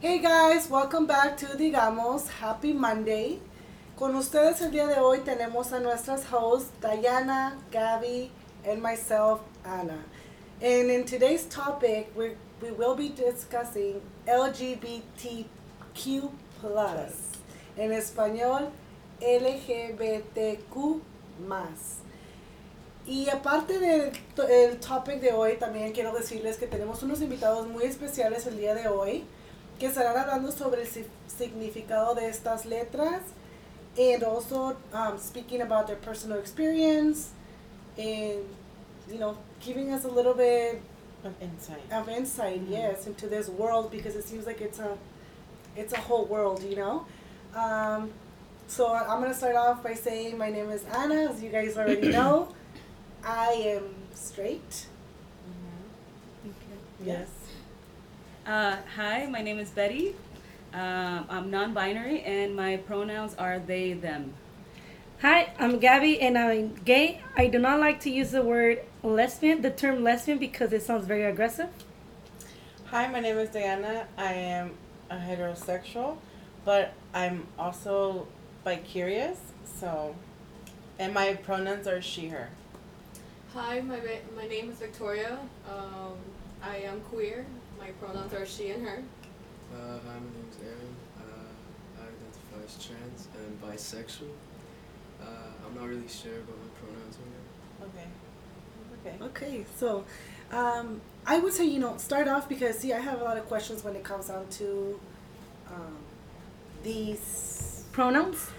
[0.00, 2.28] Hey guys, welcome back to Digamos.
[2.28, 3.40] Happy Monday.
[3.96, 8.30] Con ustedes el día de hoy tenemos a nuestras hosts Diana, Gabby,
[8.64, 9.98] and myself, Anna.
[10.60, 12.30] And in today's topic, we
[12.78, 15.46] will be discussing LGBTQ.
[17.76, 18.70] En español,
[19.20, 21.00] LGBTQ.
[23.06, 27.66] Y aparte del to- el topic de hoy, también quiero decirles que tenemos unos invitados
[27.68, 29.24] muy especiales el día de hoy
[29.78, 30.88] que estarán hablando sobre el
[31.28, 33.22] significado de estas letras
[33.98, 37.30] and also um, speaking about their personal experience
[37.96, 38.44] and
[39.10, 40.80] you know giving us a little bit
[41.24, 41.82] Of insight.
[41.92, 44.96] of insight yes into this world because it seems like it's a
[45.76, 47.06] it's a whole world you know
[47.56, 48.10] um,
[48.68, 51.76] so i'm going to start off by saying my name is anna as you guys
[51.76, 52.48] already know
[53.24, 54.86] i am straight
[56.44, 56.78] Okay.
[57.04, 57.28] Yes.
[58.48, 60.14] Uh, hi, my name is Betty.
[60.72, 64.32] Um, I'm non-binary, and my pronouns are they, them.
[65.20, 67.20] Hi, I'm Gabby and I'm gay.
[67.36, 71.04] I do not like to use the word lesbian, the term lesbian, because it sounds
[71.04, 71.68] very aggressive.
[72.86, 74.06] Hi, my name is Diana.
[74.16, 74.70] I am
[75.10, 76.16] a heterosexual,
[76.64, 78.28] but I'm also
[78.64, 79.38] bi-curious.
[79.78, 80.16] So,
[80.98, 82.48] and my pronouns are she, her.
[83.52, 84.00] Hi, my
[84.34, 85.38] my name is Victoria.
[85.70, 86.16] Um,
[86.62, 87.44] I am queer.
[87.88, 89.02] My pronouns are she and her.
[89.72, 90.94] Uh, hi, my name is Aaron.
[91.18, 94.28] Uh, I identify as trans and bisexual.
[95.22, 95.26] Uh,
[95.66, 97.16] I'm not really sure about my pronouns
[97.80, 99.16] right Okay.
[99.16, 99.24] Okay.
[99.24, 100.04] Okay, so
[100.52, 103.46] um, I would say you know start off because see I have a lot of
[103.46, 105.00] questions when it comes down to
[105.74, 105.96] um,
[106.82, 108.50] these Pronouns?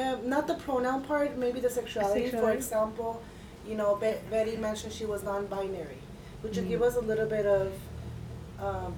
[0.00, 2.30] uh, not the pronoun part, maybe the sexuality.
[2.30, 3.22] For example,
[3.68, 5.98] you know Be- Betty mentioned she was non-binary.
[6.42, 6.68] Would you Mhm.
[6.68, 7.70] give us a little bit of
[8.62, 8.94] um,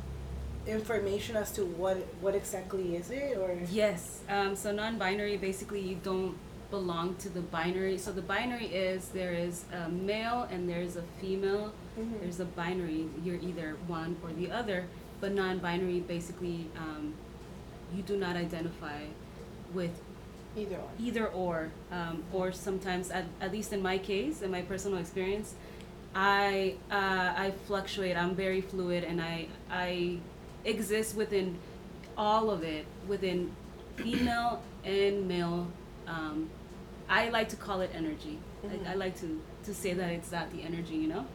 [0.66, 4.20] information as to what what exactly is it or Yes.
[4.28, 6.36] Um, so non-binary, basically, you don't
[6.70, 7.98] belong to the binary.
[7.98, 11.72] So the binary is there is a male and there's a female.
[11.98, 12.20] Mhm.
[12.20, 13.08] There's a binary.
[13.24, 14.86] You're either one or the other.
[15.20, 17.14] But non-binary, basically, um,
[17.94, 19.04] you do not identify
[19.72, 20.00] with
[20.56, 20.94] Either one.
[20.98, 25.54] either or um, or sometimes at, at least in my case in my personal experience
[26.14, 28.16] i uh, i fluctuate.
[28.16, 30.18] I'm very fluid and i i
[30.64, 31.58] exist within
[32.16, 33.50] all of it within
[33.96, 35.66] female and male
[36.06, 36.48] um,
[37.08, 38.38] i like to call it energy.
[38.64, 38.86] Mhm.
[38.86, 41.26] I, I like to to say that it's that the energy you know?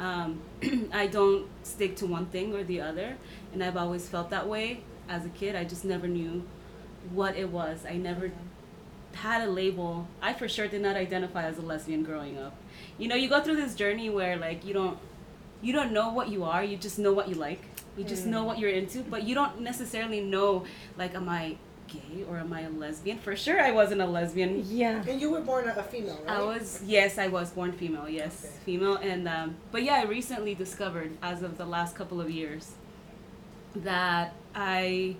[0.00, 0.40] Um,
[0.92, 3.16] i don't stick to one thing or the other
[3.52, 4.82] and i've always felt that way.
[5.08, 6.44] As a kid i just never knew
[7.12, 7.84] what it was.
[7.86, 8.32] I never
[9.14, 10.06] had a label.
[10.22, 12.54] I for sure did not identify as a lesbian growing up.
[12.98, 14.98] You know, you go through this journey where like you don't
[15.62, 17.62] you don't know what you are, you just know what you like.
[17.96, 20.64] You just know what you're into, but you don't necessarily know
[20.98, 23.18] like am I gay or am I a lesbian?
[23.18, 24.64] For sure I wasn't a lesbian.
[24.68, 25.02] Yeah.
[25.06, 26.38] and you were born a, a female, right?
[26.38, 28.08] I was yes, I was born female.
[28.08, 28.54] Yes, Okay.
[28.64, 32.72] female, and um, but yeah, I recently discovered as of the last couple of years
[33.76, 35.16] that I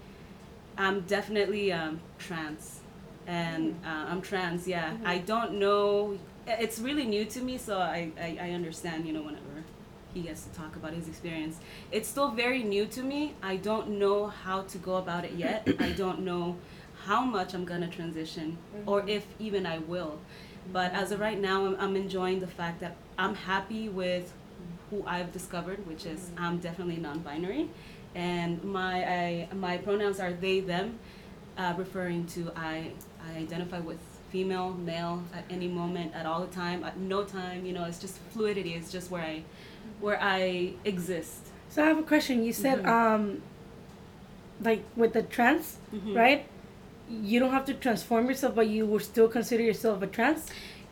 [0.78, 2.80] am definitely um, trans,
[3.26, 4.66] and uh, I'm trans.
[4.66, 6.18] Yeah, I don't know.
[6.46, 9.06] It's really new to me, so I, I I understand.
[9.06, 9.64] You know, whenever
[10.12, 11.58] he gets to talk about his experience,
[11.90, 13.34] it's still very new to me.
[13.42, 15.68] I don't know how to go about it yet.
[15.80, 16.56] I don't know
[17.06, 20.18] how much I'm gonna transition, or if even I will.
[20.72, 24.32] But as of right now, I'm, I'm enjoying the fact that I'm happy with
[24.90, 27.68] who I've discovered, which is I'm definitely non-binary,
[28.14, 30.98] and my I, my pronouns are they them,
[31.58, 32.92] uh, referring to I
[33.34, 33.98] I identify with
[34.30, 37.64] female, male at any moment, at all the time, at no time.
[37.66, 38.74] You know, it's just fluidity.
[38.74, 39.42] It's just where I
[40.00, 41.48] where I exist.
[41.68, 42.44] So I have a question.
[42.44, 42.88] You said, Mhm.
[42.88, 43.42] um,
[44.60, 46.16] like with the trans, Mhm.
[46.16, 46.46] right?
[47.10, 50.46] You don't have to transform yourself, but you would still consider yourself a trans.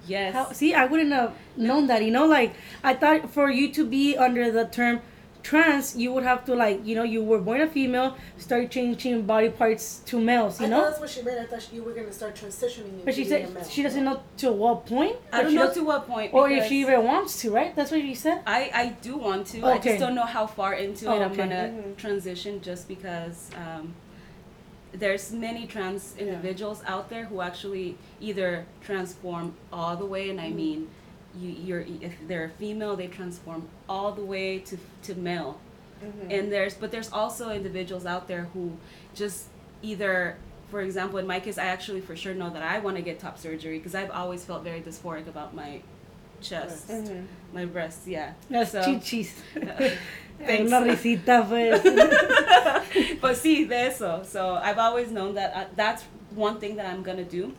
[0.06, 0.34] Yes.
[0.34, 2.04] How, see, I wouldn't have known that.
[2.04, 5.00] You know, like I thought for you to be under the term
[5.42, 9.22] trans, you would have to like, you know, you were born a female, start changing
[9.22, 10.60] body parts to males.
[10.60, 10.82] You I know.
[10.82, 11.40] that's what she meant.
[11.40, 13.64] I thought you were gonna start transitioning But she said male.
[13.64, 15.16] she doesn't know to what point.
[15.32, 16.32] I don't know to what point.
[16.32, 17.74] Or if she even wants to, right?
[17.74, 18.42] That's what you said.
[18.46, 19.58] I, I do want to.
[19.58, 19.72] Okay.
[19.72, 21.36] I just don't know how far into Oh, it I'm okay.
[21.42, 21.96] gonna Mhm.
[21.96, 23.94] transition just because um,
[24.92, 26.24] there's many trans Yeah.
[26.26, 30.88] individuals out there who actually either transform all the way, and I mean,
[31.38, 35.58] you, you're if they're a female, they transform all the way to to male,
[36.30, 38.72] and there's but there's also individuals out there who
[39.14, 39.46] just
[39.82, 40.36] either
[40.70, 43.18] for example in my case i actually for sure know that i want to get
[43.18, 45.82] top surgery because i've always felt very dysphoric about my
[46.40, 47.26] chest Mhm.
[47.52, 49.30] my breasts yeah Las So- chichis.
[50.38, 50.72] Thanks.
[50.72, 51.82] Una risita, pues.
[51.84, 54.22] but But see, de eso.
[54.24, 56.02] So I've always known that I, that's
[56.34, 57.52] one thing that I'm gonna do.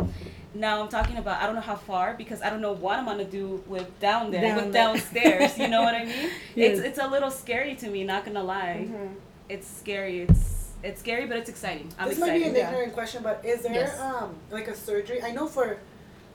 [0.56, 3.06] Now I'm talking about I don't know how far because I don't know what I'm
[3.06, 4.84] gonna do with down there Down with there.
[4.84, 5.58] downstairs.
[5.58, 6.30] You know what I mean?
[6.56, 6.78] Yes.
[6.78, 8.04] It's it's a little scary to me.
[8.04, 8.88] Not gonna lie.
[8.90, 9.16] Mhm.
[9.50, 10.22] It's scary.
[10.22, 11.90] It's it's scary, but it's exciting.
[11.98, 12.50] I'm this might be excited.
[12.52, 12.70] an yeah.
[12.70, 14.00] ignorant question, but is there Yes.
[14.00, 15.24] um like a surgery?
[15.24, 15.78] I know for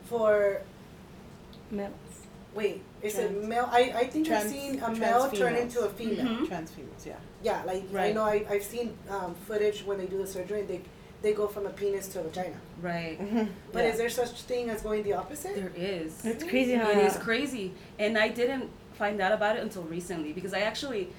[0.07, 0.63] for
[1.71, 1.93] Male.
[2.55, 3.69] wait, is it male?
[3.71, 6.25] I I think I've trans- seen a male turn into a female.
[6.27, 6.49] Mhm.
[6.49, 7.17] Trans females, yeah.
[7.43, 10.69] Yeah, like I know I I've seen um, footage when they do the surgery and
[10.69, 10.81] they
[11.23, 12.57] they go from a penis to a vagina.
[12.81, 13.21] Right.
[13.21, 13.51] Mm-hmm.
[13.73, 13.91] But Yeah.
[13.91, 15.57] is there such thing as going the opposite?
[15.57, 16.25] There is.
[16.25, 17.73] It's crazy how It is crazy.
[17.99, 21.11] And I didn't find out about it until recently because I actually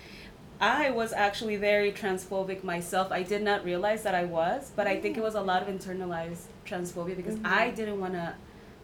[0.61, 3.13] I was actually very transphobic myself.
[3.13, 5.23] I did not realize that I was, but I think it mm.
[5.23, 7.47] was a lot of internalized transphobia because mm-hmm.
[7.47, 8.33] I didn't want to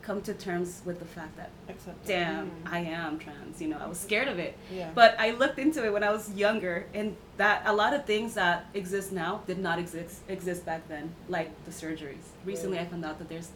[0.05, 3.77] come to terms with the fact that Except damn, I am trans, you know.
[3.81, 4.55] I was scared of it.
[4.71, 4.91] Yeah.
[4.93, 8.35] But I looked into it when I was younger, and that a lot of things
[8.35, 12.25] that exist now did not exist exist back then, like the surgeries.
[12.45, 13.49] Recently, I found out that there's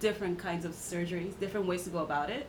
[0.00, 2.48] different kinds of surgeries, different ways to go about it,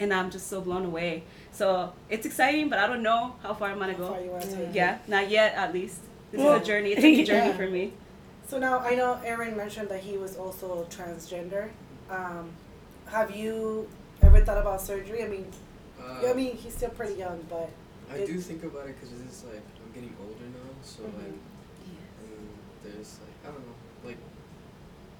[0.00, 1.22] and I'm just so blown away.
[1.52, 4.24] So it's exciting, but I don't know how far I'm gonna How far go.
[4.24, 4.74] you want to take it.
[4.74, 6.00] Yeah, not yet, at least.
[6.32, 6.90] This Well, is a journey.
[6.90, 7.56] It's a journey Yeah.
[7.56, 7.92] for me.
[8.48, 11.68] So now I know Aaron mentioned that he was also transgender.
[12.10, 12.50] Um,
[13.10, 13.88] have you
[14.22, 15.24] ever thought about surgery?
[15.24, 15.46] I mean,
[16.00, 17.68] Uh, I mean he's still pretty young, but
[18.10, 21.12] I do think about it because it's like I'm getting older now, so Mhm.
[21.20, 21.38] like,
[22.24, 22.48] and
[22.82, 23.78] there's like I don't know,
[24.08, 24.16] like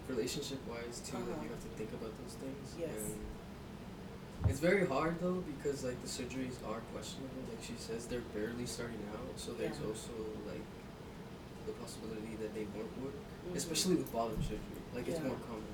[0.09, 1.43] relationship wise too, like Uh-huh.
[1.45, 2.67] you have to think about those things.
[2.79, 2.91] Yes.
[2.97, 7.43] And it's very hard though because like the surgeries are questionable.
[7.53, 9.89] Like she says, they're barely starting out, so there's Yeah.
[9.93, 10.17] also
[10.49, 10.65] like
[11.67, 13.55] the possibility that they won't work, Mhm.
[13.61, 14.81] especially with bottom surgery.
[14.97, 15.69] Like it's more common.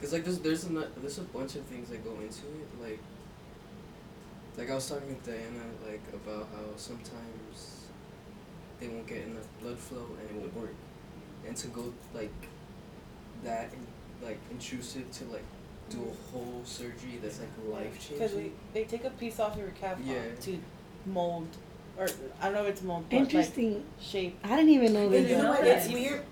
[0.00, 2.68] Cause like there's there's a there's a bunch of things that go into it.
[2.82, 2.98] Like
[4.58, 7.86] like I was talking with Diana like about how sometimes
[8.80, 10.74] they won't get enough blood flow and it won't work,
[11.46, 12.32] and to go like
[13.42, 15.44] that in, like intrusive to like
[15.88, 18.52] do a whole surgery that's like life changing Because changing.
[18.74, 20.20] they, they take a piece off your calf uh, Yeah.
[20.40, 20.58] to
[21.06, 21.48] mold,
[21.96, 22.06] or
[22.42, 23.74] I don't know if it's mold, but Interesting.
[23.74, 24.38] like shape.
[24.44, 25.64] I didn't even know that you know what?
[25.66, 26.22] It's weird.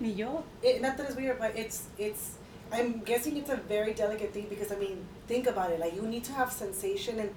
[0.63, 2.37] It, not that it's weird, but it's it's.
[2.75, 5.79] I'm guessing it's a very delicate thing because I mean, think about it.
[5.81, 7.31] Like you need to have sensation and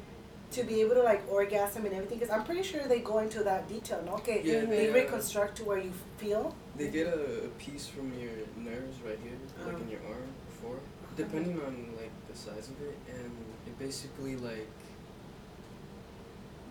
[0.52, 2.20] to be able to like orgasm and everything.
[2.20, 4.02] Because I'm pretty sure they go into that detail.
[4.06, 6.56] No, okay, Yeah, they they, uh, reconstruct to where you feel.
[6.78, 9.34] They get a, a piece from your nerves right here,
[9.66, 9.84] like Uh-huh.
[9.84, 10.78] in your arm, before,
[11.16, 13.32] depending on like the size of it, and
[13.68, 14.68] it basically like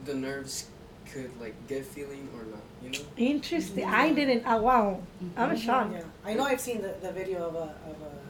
[0.04, 0.66] the nerves
[1.12, 3.04] could like get feeling or not, you know.
[3.16, 3.84] Interesting.
[3.84, 4.42] I didn't.
[4.46, 5.00] Oh, wow.
[5.36, 5.58] I'm Mhm.
[5.58, 5.92] shocked.
[5.92, 6.44] Yeah, I know.
[6.44, 8.25] I've seen the, the video of a of a.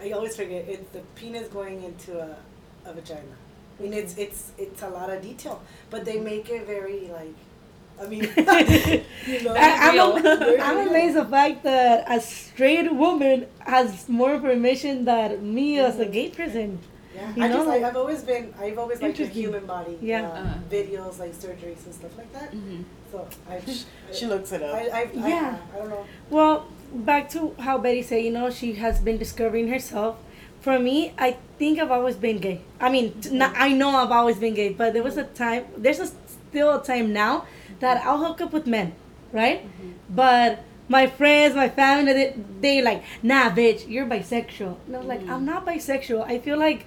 [0.00, 2.36] I always forget it's the penis going into a,
[2.86, 3.36] a vagina.
[3.78, 7.34] I mean, it's it's it's a lot of detail, but they make it very like.
[8.02, 8.22] I mean,
[9.26, 10.16] you know, I, I'm, real.
[10.16, 10.88] am Very I'm real.
[10.88, 16.30] amazed the fact that a straight woman has more information than me as a gay
[16.30, 16.78] person.
[17.14, 19.66] Yeah, You I know, just like- I, I've always been I've always liked the human
[19.66, 19.98] body.
[20.00, 20.22] Yeah.
[20.22, 20.54] uh, Uh-huh.
[20.70, 22.52] videos like surgeries and stuff like that.
[22.52, 22.84] Mhm.
[23.12, 23.60] So I.
[24.12, 24.74] She looks it up.
[24.74, 25.58] I, I, I, Yeah.
[25.74, 26.04] I, don't know.
[26.30, 30.16] Well, back to how Betty said, you know, she has been discovering herself.
[30.60, 32.60] For me, I think I've always been gay.
[32.80, 36.00] I mean, not, I know I've always been gay, but there was a time, there's
[36.00, 36.06] a,
[36.50, 37.46] still a time now
[37.80, 38.94] that I'll hook up with men,
[39.32, 39.66] right?
[40.10, 44.76] But my friends, my family, they, they like, nah, bitch, you're bisexual.
[44.86, 46.24] And I was like, I'm not bisexual.
[46.26, 46.84] I feel like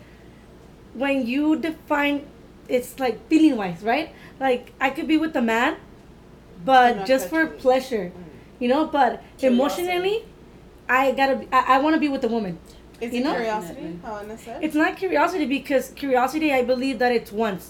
[0.93, 2.27] when you define,
[2.67, 4.13] it's like feeling wise, right?
[4.39, 5.77] Like, I could be with a man,
[6.63, 8.11] but just for pleasure,
[8.63, 9.47] you know, but Curiosity.
[9.47, 10.17] emotionally,
[10.87, 12.57] I gotta be, I, I want to be with a woman.
[13.01, 13.33] Is You it know?
[13.33, 13.99] curiosity?
[14.01, 14.45] Definitely.
[14.51, 17.63] How It's not curiosity because curiosity, I believe that it's once,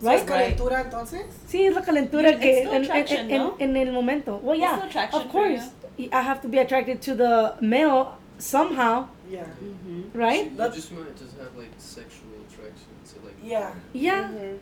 [0.00, 0.30] So es right?
[0.30, 0.56] Right.
[0.56, 1.26] calentura entonces?
[1.50, 3.56] Sí, es la calentura It's que still en, en, attraction, en, no?
[3.58, 4.40] en el momento.
[4.42, 4.80] Well, yeah,
[5.12, 5.64] of course.
[5.98, 9.44] I have to be attracted to the male somehow, Yeah.
[9.60, 10.10] Mhm.
[10.14, 10.50] right?
[10.50, 13.36] You just might just have like sexual attraction to like.
[13.42, 13.72] Yeah.
[13.92, 14.22] Yeah.
[14.30, 14.58] Mhm.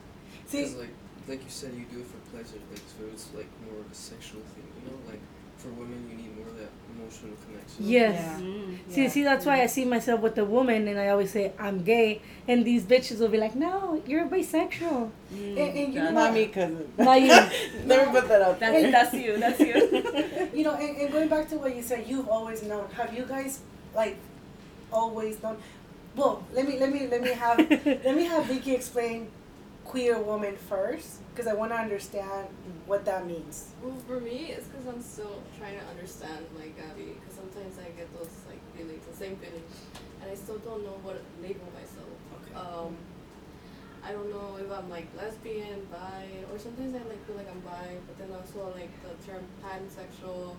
[0.46, 0.94] See, Because like
[1.28, 2.58] like you said, you do it for pleasure.
[2.72, 4.66] Like so, it's like more of a sexual thing.
[4.78, 5.20] You know, like
[5.58, 7.76] for women, you need more of that emotional connection.
[7.80, 8.14] Yes.
[8.40, 8.46] Yeah.
[8.46, 8.78] Mm.
[8.88, 9.08] See, Yeah.
[9.10, 12.22] see, that's why I see myself with a woman, and I always say I'm gay,
[12.48, 15.56] and these bitches will be like, "No, you're bisexual." Mm.
[15.62, 16.88] And- and you know Not me, cousin.
[16.98, 17.28] Not you.
[17.84, 18.90] Never put that out That's, there.
[18.92, 19.36] that's you.
[19.38, 19.74] That's you.
[20.58, 22.88] you know, and, and going back to what you said, you've always known.
[22.96, 23.60] Have you guys
[23.94, 24.16] like
[24.92, 25.56] always known?
[26.14, 27.58] Well, let me let me let me have
[28.04, 29.28] let me have Vicky explain
[29.84, 32.48] queer woman first, because I want to understand
[32.86, 33.68] what that means.
[33.82, 37.92] Well, for me, it's because I'm still trying to understand, like Gabby, because sometimes I
[37.92, 39.68] get those like feelings, the same feelings,
[40.22, 42.08] and I still don't know what to label myself.
[42.40, 42.56] Okay.
[42.56, 42.96] Um,
[44.02, 47.60] I don't know if I'm like lesbian, bi, or sometimes I like feel like I'm
[47.60, 50.56] bi, but then also like the term pansexual.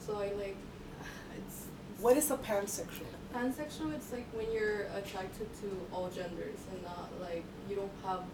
[0.00, 0.56] So I like
[1.38, 1.66] it's
[2.00, 3.14] What is a pansexual?
[3.32, 3.94] pansexual.
[3.94, 8.24] It's like when you're attracted to all genders and not like you don't have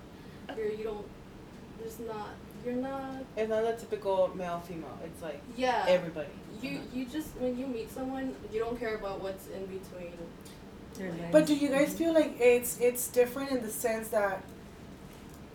[0.56, 1.06] you're you don't
[1.82, 2.30] there's not
[2.64, 4.98] you're not It's not a typical male female.
[5.04, 6.28] It's like yeah everybody.
[6.62, 10.12] you you just when you meet someone you don't care about what's in between.
[11.32, 14.42] But do you guys feel like it's it's different in the sense that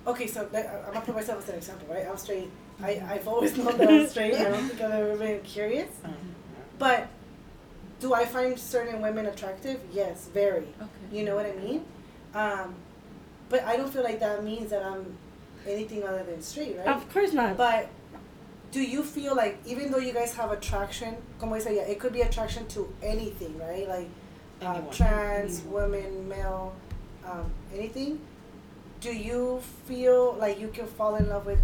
[0.06, 2.06] okay, so that, I'm gonna put myself as an example, right?
[2.10, 2.50] I'm straight.
[2.82, 4.36] I I've always known that I'm straight.
[4.36, 5.90] I don't think I've ever been curious.
[6.04, 6.14] Um,
[6.80, 7.08] But
[8.00, 9.80] do I find certain women attractive?
[9.92, 10.68] Yes, very.
[10.82, 11.06] Okay.
[11.12, 11.86] You know what I mean?
[12.34, 12.76] Um,
[13.50, 15.18] but I don't feel like that means that I'm
[15.68, 16.88] anything other than straight, right?
[16.88, 17.58] Of course not.
[17.58, 17.90] But
[18.72, 22.14] do you feel like even though you guys have attraction, como say, yeah, it could
[22.14, 23.88] be attraction to anything, right?
[23.88, 24.10] Like
[24.62, 25.92] uh, trans, Anyone.
[25.92, 26.74] women, male,
[27.26, 28.20] um, anything.
[29.00, 31.60] Do you feel like you can fall in love with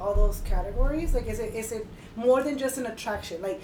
[0.00, 1.14] all those categories?
[1.14, 3.40] Like, is it is it more than just an attraction?
[3.40, 3.60] Like,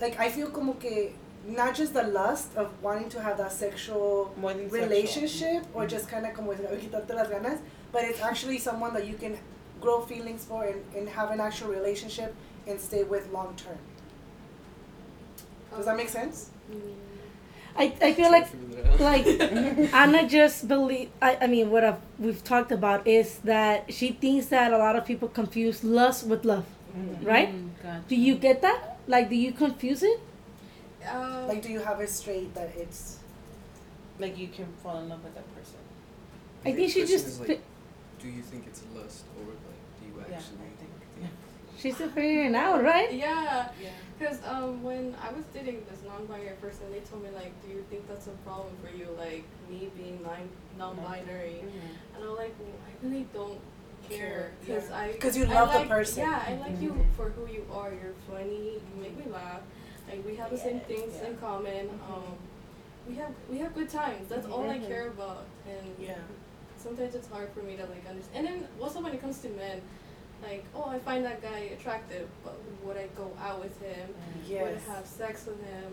[0.00, 1.12] like I feel como que
[1.46, 4.80] not just the lust of wanting to have that sexual than sexual.
[4.88, 5.88] relationship or Mhm.
[5.88, 7.58] just kind of como quitarte las ganas,
[7.92, 9.38] but it's actually someone that you can
[9.80, 12.34] grow feelings for and, and have an actual relationship
[12.66, 13.78] and stay with long term.
[15.76, 16.50] Does that make sense?
[17.76, 19.00] I, I feel like Figure that out.
[19.00, 19.26] like
[19.94, 21.08] Anna just believe.
[21.22, 24.94] I, I mean, what I've, we've talked about is that she thinks that a lot
[24.96, 26.66] of people confuse lust with love.
[26.94, 27.24] Mhm.
[27.26, 27.48] Right?
[27.48, 28.04] Mm, gotcha.
[28.08, 28.98] Do you get that?
[29.08, 30.20] Like, do you confuse it?
[31.06, 33.16] Uh, Like, do you have it straight that it's
[34.18, 35.78] Like you can fall in love with that person.
[36.66, 37.60] I think she just like,
[38.22, 40.90] do you think it's a lust or like do you Yeah, actually I think.
[41.18, 41.30] think?
[41.78, 43.12] she's still figuring it out, right?
[43.12, 43.90] yeah, Yeah.
[44.18, 47.84] because um, when I was dating this non-binary person, they told me like, do you
[47.90, 50.48] think that's a problem for you, like me being non-
[50.78, 51.64] non-binary?
[51.64, 52.16] Mhm.
[52.16, 53.58] And I'm like, well, I really don't
[54.08, 56.22] care Care, because I 'Cause you I love the like- person.
[56.24, 57.14] Yeah, I like you Mhm.
[57.16, 57.90] for who you are.
[57.92, 58.74] You're funny.
[58.78, 59.62] You make me laugh.
[60.08, 61.38] Like we have the same things in Yeah.
[61.40, 61.88] common.
[62.10, 62.36] Um,
[63.08, 64.28] we have we have good times.
[64.28, 64.86] That's all I Mhm.
[64.88, 65.44] care about.
[65.68, 66.18] And yeah?
[66.82, 68.46] Sometimes it's hard for me to like understand.
[68.46, 69.80] And then also when it comes to men,
[70.42, 74.08] like oh I find that guy attractive, but would I go out with him?
[74.46, 74.60] Mm.
[74.62, 75.92] Would I have sex with him?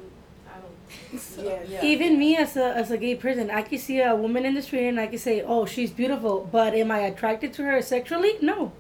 [0.51, 1.43] I don't think so.
[1.43, 1.69] Yes.
[1.69, 1.84] Yeah.
[1.86, 4.62] Even me as a as a gay person, I can see a woman in the
[4.62, 8.34] street and I can say, "Oh, she's beautiful," but am I attracted to her sexually?
[8.41, 8.72] No.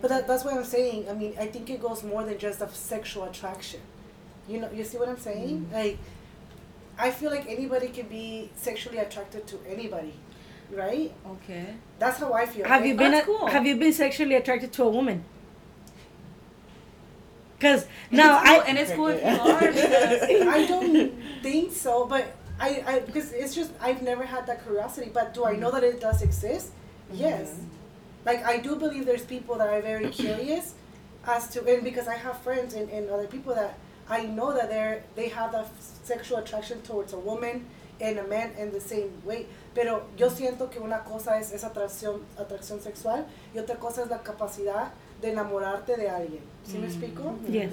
[0.00, 1.08] But that, that's what I'm saying.
[1.08, 3.80] I mean, I think it goes more than just a sexual attraction.
[4.48, 5.68] You know, you see what I'm saying?
[5.70, 5.72] Mm.
[5.72, 5.98] Like,
[6.98, 10.14] I feel like anybody can be sexually attracted to anybody,
[10.70, 11.12] right?
[11.26, 11.74] Okay.
[11.98, 12.66] That's how I feel.
[12.66, 13.46] Have you been That's a- cool.
[13.46, 15.24] Have you been sexually attracted to a woman?
[17.58, 21.14] Cause now and it's cool, I and it's cool if you are because I don't
[21.42, 25.10] think so, but I, I because it's just I've never had that curiosity.
[25.12, 26.72] But do I know that it does exist?
[27.10, 27.22] Mm-hmm.
[27.22, 27.58] Yes.
[28.26, 30.74] Like I do believe there's people that are very curious
[31.26, 34.68] as to and because I have friends and, and other people that I know that
[34.68, 35.68] they're they have that
[36.04, 37.64] sexual attraction towards a woman
[38.02, 39.46] and a man in the same way.
[39.76, 44.08] Pero yo siento que una cosa es esa atracción, atracción sexual y otra cosa es
[44.08, 44.88] la capacidad
[45.20, 46.42] de enamorarte de alguien.
[46.64, 47.34] ¿Sí me explico?
[47.48, 47.72] yes.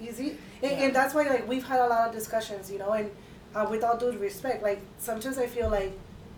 [0.00, 0.30] You see,
[0.62, 0.84] and, Yeah.
[0.86, 3.10] and that's why like we've had a lot of discussions, you know, and
[3.54, 5.92] uh, with all due respect, like sometimes I feel like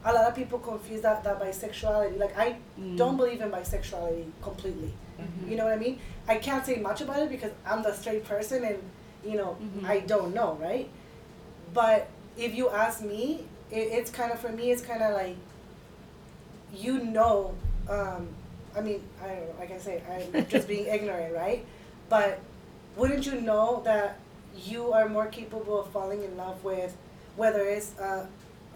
[0.05, 2.19] a lot of people confuse that, that bisexuality.
[2.19, 2.97] Like I Mm.
[2.97, 4.93] don't believe in bisexuality completely.
[5.21, 5.49] Mhm.
[5.49, 6.01] You know what I mean?
[6.27, 8.79] I can't say much about it because I'm the straight person, and
[9.25, 9.87] you know Mhm.
[9.89, 10.89] I don't know, right?
[11.73, 14.71] But if you ask me, it, it's kind of for me.
[14.71, 15.37] It's kind of like
[16.75, 17.55] you know.
[17.89, 18.29] Um,
[18.77, 19.55] I mean, I don't know.
[19.59, 20.03] Like I say,
[20.35, 21.65] I'm just being ignorant, right?
[22.09, 22.41] But
[22.97, 24.19] wouldn't you know that
[24.57, 26.95] you are more capable of falling in love with
[27.37, 28.27] whether it's uh,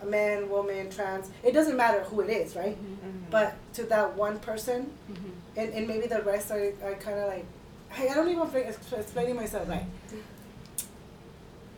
[0.02, 1.30] a man, woman, trans?
[1.42, 2.76] It doesn't matter who it is, right?
[2.76, 3.30] Mhm.
[3.30, 5.30] But to that one person, Mhm.
[5.56, 7.44] and, and maybe the rest are, are kind of like,
[7.90, 9.86] hey, I don't even feel ex- explaining myself right.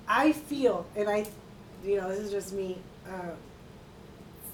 [0.08, 1.26] I feel, and I,
[1.84, 2.78] you know, this is just me.
[3.08, 3.30] Uh,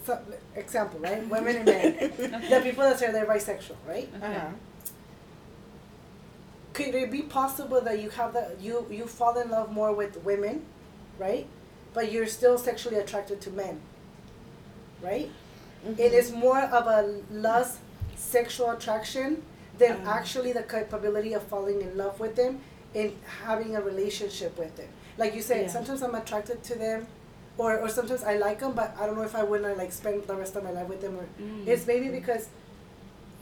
[0.05, 0.19] so,
[0.55, 1.27] example, right?
[1.29, 1.97] Women and men.
[2.51, 4.09] the people that say they're bisexual, right?
[4.23, 4.49] Uh-huh.
[6.73, 10.23] Could it be possible that you have that you you fall in love more with
[10.25, 10.63] women,
[11.19, 11.47] right?
[11.95, 13.81] But you're still sexually attracted to men,
[15.01, 15.31] right?
[15.99, 17.79] It is more of a lust
[18.17, 19.43] sexual attraction
[19.79, 20.09] than Um.
[20.09, 22.61] actually the capability of falling in love with them
[22.95, 23.13] and
[23.45, 24.89] having a relationship with them.
[25.17, 25.69] Like you said, Yeah.
[25.73, 27.07] sometimes I'm attracted to them,
[27.57, 30.25] or, or sometimes I like them, but I don't know if I wanna like spend
[30.25, 31.17] the rest of my life with them.
[31.17, 31.67] Or Mm.
[31.67, 32.49] it's maybe because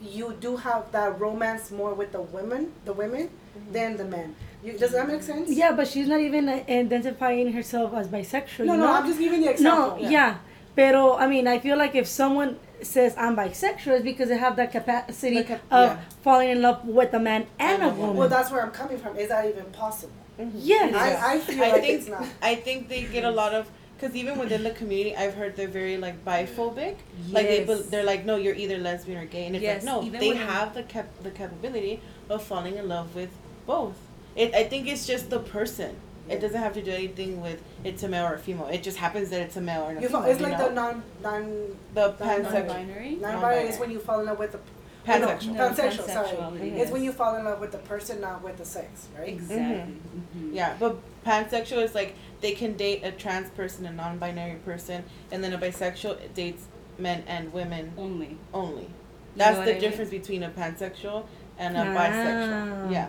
[0.01, 3.31] you do have that romance more with the women, the women,
[3.71, 4.35] than the men.
[4.65, 5.51] You, does that make sense?
[5.51, 8.65] Yeah, but she's not even uh, identifying herself as bisexual.
[8.67, 8.93] No, no, know?
[8.93, 9.99] I'm just giving the example.
[10.03, 10.39] No, yeah.
[10.75, 14.57] Pero I mean, I feel like if someone says I'm bisexual, it's because they have
[14.57, 16.01] that capacity The cap- of yeah.
[16.23, 18.01] falling in love with a man and And a a woman.
[18.01, 18.17] woman.
[18.17, 19.17] Well, that's where I'm coming from.
[19.17, 20.15] Is that even possible?
[20.41, 20.51] Mhm.
[20.57, 20.95] Yes.
[20.95, 22.25] I, I feel I like think- it's not.
[22.43, 23.69] I think they get a lot of
[24.03, 26.97] because even within the community, I've heard they're very like biphobic.
[27.31, 27.87] Like they, bel- Yes.
[27.87, 30.35] they're like, no, you're either lesbian or gay, and it's Yes, like, no, even they
[30.35, 33.31] have the cap- the capability of falling in love with
[33.65, 33.95] both.
[34.35, 35.95] It, I think it's just the person.
[36.27, 36.35] Yeah.
[36.35, 38.67] It doesn't have to do anything with it's a male or a female.
[38.67, 40.33] It just happens that it's a male or a You fall, female.
[40.33, 40.69] it's you like know?
[40.69, 42.53] the non non the non- pansexual.
[42.53, 43.11] Non-binary.
[43.21, 44.59] non-binary is when you fall in love with the
[45.07, 45.47] Pansexual.
[45.55, 46.07] No, No, pansexual.
[46.07, 49.09] Sorry, pansexuality, it's when you fall in love with the person, not with the sex,
[49.19, 49.31] right?
[49.31, 49.95] Exactly.
[50.37, 50.55] Mhm.
[50.55, 55.43] Yeah, but pansexual is like they can date a trans person, a non-binary person, and
[55.43, 56.67] then a bisexual dates
[56.99, 58.37] men and women Only.
[58.53, 58.83] only.
[58.83, 58.89] You
[59.37, 59.81] That's know the I mean?
[59.81, 61.25] difference between a pansexual
[61.59, 61.95] and a Ah.
[61.97, 62.93] bisexual.
[62.93, 63.09] Yeah.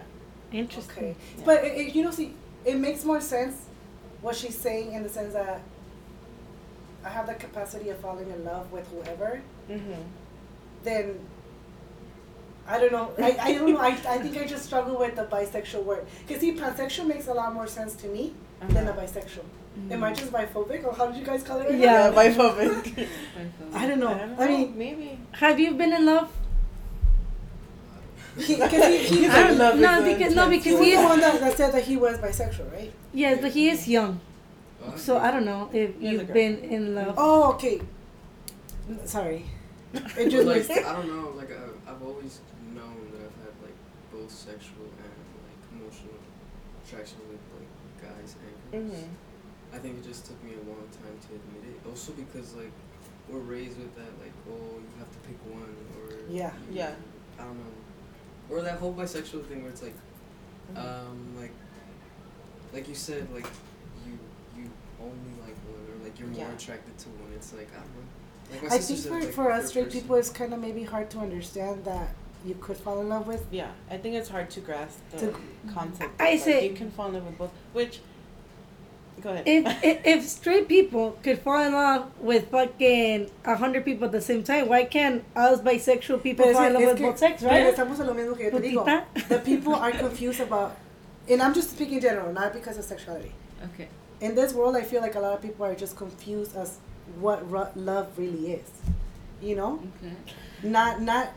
[0.53, 0.97] Interesting.
[0.97, 1.43] Okay, Yeah.
[1.45, 3.55] but it, it, you know, see, it makes more sense
[4.21, 5.59] what she's saying in the sense that
[7.03, 9.41] I have the capacity of falling in love with whoever.
[9.69, 10.01] Mm-hmm.
[10.83, 11.19] Then
[12.65, 13.11] I don't know.
[13.17, 13.77] I, I don't know.
[13.79, 16.05] I, I think I just struggle with the bisexual word.
[16.25, 18.33] Because see, pansexual makes a lot more sense to me
[18.69, 19.01] than a Uh-huh.
[19.01, 19.45] bisexual.
[19.91, 21.69] Am I just biphobic or how did you guys call it?
[21.69, 22.09] right Yeah.
[22.09, 22.15] now?
[22.21, 23.07] biphobic.
[23.73, 24.09] I don't know.
[24.09, 25.19] I, don't I mean, maybe.
[25.33, 26.29] Have you been in love?
[28.37, 31.03] he, cause he, he, I he, love no, because no, he because was he the
[31.03, 32.91] one that, that said that he was bisexual, right?
[33.13, 34.19] Yes, but he is young,
[34.95, 37.13] so I don't know if He you've been in love.
[37.17, 37.79] Oh, okay.
[39.05, 39.45] Sorry.
[40.17, 42.39] It just like I don't know, like I, I've always
[42.73, 43.77] known that I've had like
[44.11, 45.13] both sexual and
[45.45, 46.17] like emotional
[46.83, 47.69] attraction with like
[48.03, 48.35] guys.
[48.71, 49.07] Mhm.
[49.73, 51.87] I think it just took me a long time to admit it.
[51.89, 52.71] Also because like
[53.29, 56.51] we're raised with that like oh you have to pick one or Yeah.
[56.69, 56.95] you- Yeah.
[57.39, 59.95] I don't know, or that whole bisexual thing where it's like
[60.73, 60.77] Mhm.
[60.77, 61.51] um like
[62.73, 63.47] like you said like
[64.05, 64.17] you
[64.57, 64.69] you
[65.01, 66.51] only like one or like you're more Yeah.
[66.53, 67.31] attracted to one.
[67.35, 68.61] It's like I don't know.
[68.63, 70.01] Like I think said, for, like, for us straight person.
[70.01, 72.13] people, it's kind of maybe hard to understand that
[72.45, 73.45] you could fall in love with.
[73.51, 75.35] Yeah, I think it's hard to grasp the To-
[75.73, 76.21] concept.
[76.21, 77.51] I of, say- like, you can fall in love with both.
[77.73, 77.99] Which,
[79.21, 79.43] go ahead.
[79.47, 84.11] If, if if straight people could fall in love with fucking a hundred people at
[84.11, 87.05] the same time, why can't us bisexual people Pero fall es in love with que
[87.07, 87.73] both sex, right?
[87.75, 89.03] regresamos a lo mismo que yo te digo.
[89.29, 90.75] The people are confused about,
[91.29, 93.31] and I'm just speaking in general, not because of sexuality.
[93.73, 93.87] Okay.
[94.19, 96.77] In this world, I feel like a lot of people are just confused as
[97.19, 98.69] what ru- love really is.
[99.41, 100.13] You know, Okay.
[100.63, 101.29] not not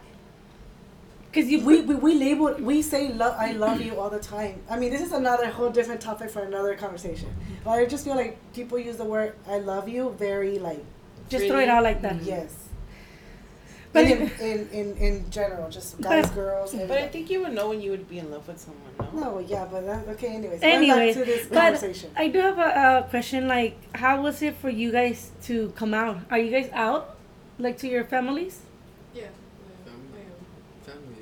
[1.32, 4.60] Because we, we, we label we say love I love you all the time.
[4.70, 7.28] I mean, this is another whole different topic for another conversation.
[7.64, 10.82] But I just feel like people use the word I love you very like
[11.28, 12.22] just throw it out like that.
[12.22, 12.54] yes.
[13.92, 16.74] But in, it- in, in, in general, just guys, But- girls.
[16.74, 18.82] but I think you would know when you would be in love with someone.
[19.14, 19.20] No.
[19.20, 20.34] No, yeah, but that, okay.
[20.36, 22.10] Anyways, Anyways, back to this but conversation.
[22.14, 23.48] I do have a, a question.
[23.48, 26.18] Like, how was it for you guys to come out?
[26.30, 27.16] Are you guys out,
[27.58, 28.60] like to your families?
[29.14, 29.22] Yeah.
[29.22, 29.28] yeah,
[29.86, 30.20] Family.
[30.20, 30.84] I am.
[30.84, 31.16] Family,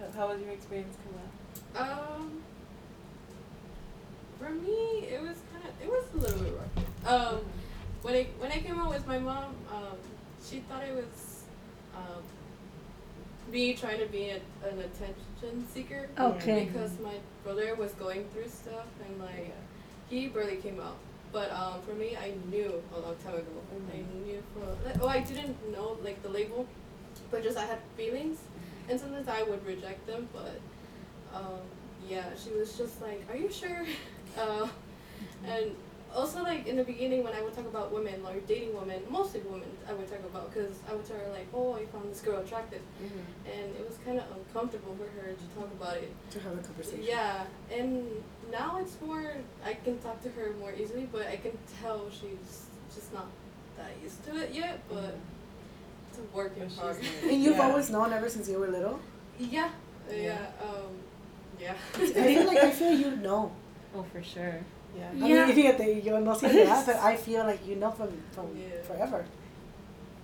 [0.00, 0.03] yeah.
[0.14, 1.20] How, how was your experience coming
[1.76, 2.10] out?
[2.18, 2.42] Um,
[4.38, 7.34] for me, it was kind of it was a little bit rough.
[7.34, 7.40] Um,
[8.02, 9.96] when I when I came out with my mom, um,
[10.44, 11.44] she thought it was
[11.96, 12.22] um,
[13.50, 14.36] me trying to be a,
[14.68, 16.08] an attention seeker.
[16.18, 16.64] Okay.
[16.66, 19.54] Because my brother was going through stuff and like
[20.08, 20.96] he barely came out.
[21.32, 23.50] But um, for me, I knew a long time ago.
[23.92, 26.66] I knew for like, oh I didn't know like the label,
[27.30, 28.38] but just I had feelings,
[28.88, 30.28] and sometimes I would reject them.
[30.32, 30.60] But
[31.34, 31.60] um,
[32.08, 33.84] yeah, she was just like, "Are you sure?"
[34.36, 34.66] Uh,
[35.46, 35.70] and
[36.12, 39.40] also like in the beginning when I would talk about women or dating women, mostly
[39.48, 42.20] women, I would talk about because I would tell her like, "Oh, I found this
[42.20, 43.50] girl attractive," Mm-hmm.
[43.52, 46.10] and it was kind of uncomfortable for her to talk about it.
[46.32, 47.04] to have a conversation.
[47.04, 48.08] Yeah, and
[48.50, 52.66] now it's more I can talk to her more easily, but I can tell she's
[52.92, 53.28] just not
[53.76, 54.80] that used to it yet.
[54.88, 55.14] But
[56.14, 57.06] it's a work in But progress.
[57.22, 57.66] And you've Yeah.
[57.68, 58.98] always known ever since you were little.
[59.38, 59.70] Yeah,
[60.08, 60.16] Yeah.
[60.16, 60.92] yeah, um,
[61.58, 61.74] yeah.
[61.94, 63.50] I feel like I feel you know.
[63.94, 64.58] Oh, for sure.
[64.96, 65.10] Yeah.
[65.10, 65.46] I Yeah.
[65.46, 68.82] mean, fíjate, yo no sé that, but I feel like you know from from Yeah.
[68.88, 69.24] forever.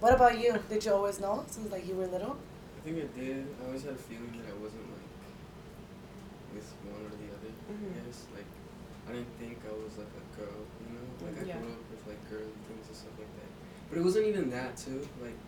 [0.00, 0.55] What about you?
[0.68, 2.37] Did you always know since like you were little?
[2.79, 3.46] I think I did.
[3.61, 5.09] I always had a feeling that I wasn't like
[6.55, 7.50] with one or the other.
[7.72, 7.90] Mhm.
[7.98, 8.48] I guess like
[9.09, 11.05] I didn't think I was like a girl, you know.
[11.26, 11.59] Like I Yeah.
[11.59, 13.50] grew up with like girly things and stuff like that.
[13.90, 15.00] But it wasn't even that too.
[15.20, 15.38] Like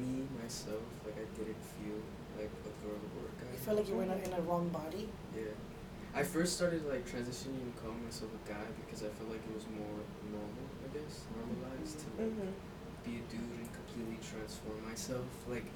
[0.00, 1.98] me myself, like I didn't feel
[2.36, 3.52] like a girl or a guy.
[3.52, 5.08] You feel like you were in a, in a wrong body.
[5.34, 5.54] Yeah.
[6.14, 9.54] I first started like transitioning and calling myself a guy because I felt like it
[9.54, 10.00] was more
[10.32, 12.52] normal, I guess, normalized to like Mm-hmm.
[13.04, 15.66] be a dude and completely transform myself like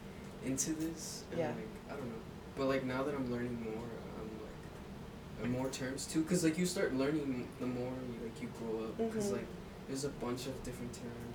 [0.44, 1.24] into this.
[1.30, 1.48] And Yeah.
[1.52, 2.22] like I don't know.
[2.56, 3.84] But like now that I'm learning more,
[4.16, 8.40] I'm like and more terms too, cause like you start learning the more you like
[8.42, 9.36] you grow up, because Mhm.
[9.44, 9.46] like
[9.88, 11.29] there's a bunch of different terms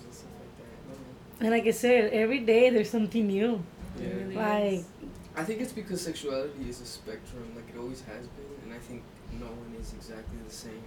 [1.39, 3.61] And like I said, every day there's something new.
[3.99, 4.07] Yeah.
[4.07, 4.85] Really Like, is.
[5.35, 8.77] I think it's because sexuality is a spectrum, like it always has been, and I
[8.79, 9.03] think
[9.39, 10.83] no one is exactly the same,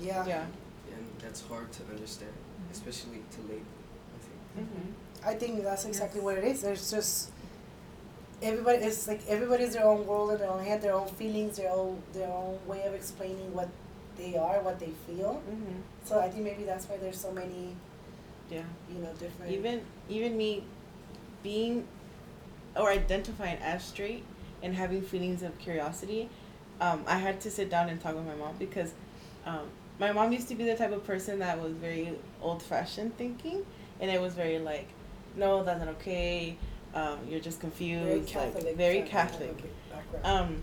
[0.00, 0.26] Yeah.
[0.26, 0.44] Yeah.
[0.92, 2.32] and that's hard to understand,
[2.72, 3.72] especially to label.
[4.16, 4.68] I think.
[4.68, 5.28] Mm-hmm.
[5.28, 6.24] I think that's exactly Yes.
[6.24, 6.62] what it is.
[6.62, 7.30] There's just
[8.42, 8.78] everybody.
[8.78, 12.02] It's like everybody's their own world in their own head, their own feelings, their own
[12.12, 13.68] their own way of explaining what
[14.16, 15.42] they are, what they feel.
[15.48, 15.78] Mm-hmm.
[16.04, 17.76] So I think maybe that's why there's so many,
[18.50, 18.62] Yeah.
[18.92, 19.52] you know, different.
[19.52, 20.64] Even even me
[21.42, 21.86] being
[22.76, 24.24] or identifying as straight
[24.62, 26.28] and having feelings of curiosity,
[26.80, 28.92] um, I had to sit down and talk with my mom because
[29.46, 29.62] um,
[29.98, 33.64] my mom used to be the type of person that was very old fashioned thinking
[34.00, 34.88] and it was very like,
[35.36, 36.56] no, that's not okay.
[36.94, 38.04] Um, you're just confused.
[38.04, 38.76] very like, Catholic.
[38.76, 39.62] very Catholic.
[40.24, 40.62] Um,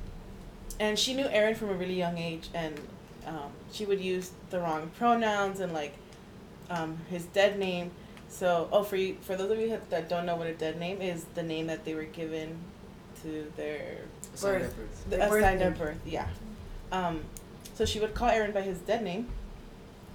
[0.79, 2.79] and she knew Aaron from a really young age, and
[3.27, 5.93] um, she would use the wrong pronouns and like
[6.73, 7.91] um, his dead name.
[8.29, 11.01] So, oh, for you, for those of you that don't know what a dead name
[11.01, 12.57] is, the name that they were given
[13.21, 13.97] to their
[14.33, 14.75] Aside Birth.
[14.75, 15.03] birth.
[15.09, 15.73] the Their assigned name.
[15.73, 15.97] birth.
[16.05, 16.27] Yeah.
[16.91, 17.21] Um,
[17.75, 19.27] so she would call Aaron by his dead name,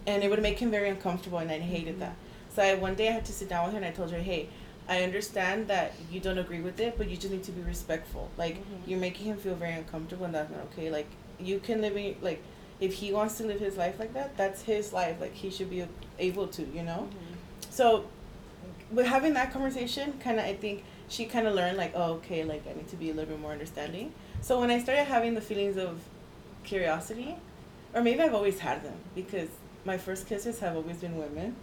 [0.07, 2.01] and it would make him very uncomfortable, and I hated Mhm.
[2.01, 2.16] that.
[2.55, 4.18] So I one day I had to sit down with her and I told her,
[4.18, 4.49] hey,
[4.88, 8.31] I understand that you don't agree with it, but you just need to be respectful.
[8.37, 8.62] Like Mhm.
[8.88, 10.90] you're making him feel very uncomfortable, and that's not okay.
[10.90, 11.07] Like
[11.38, 12.42] you can live in like
[12.81, 15.21] if he wants to live his life like that, that's his life.
[15.21, 15.85] Like he should be
[16.19, 17.09] able to, you know.
[17.71, 18.05] So,
[18.91, 22.45] with having that conversation, kind of, I think she kind of learned like, oh, okay,
[22.45, 24.12] like I need to be a little bit more understanding.
[24.41, 26.01] So when I started having the feelings of
[26.64, 27.37] curiosity,
[27.95, 29.49] or maybe I've always had them because
[29.85, 31.57] my first kisses have always been women.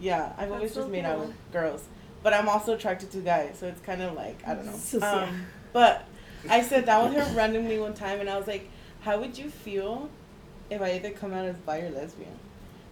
[0.00, 1.84] Yeah, I've always That's so just made out with girls,
[2.22, 4.76] but I'm also attracted to guys, so it's kind of like I don't know.
[4.76, 6.06] So, Um, but
[6.48, 8.68] I sat down with her randomly one time, and I was like,
[9.02, 10.08] "How would you feel
[10.70, 12.38] if I either come out as bi or lesbian?"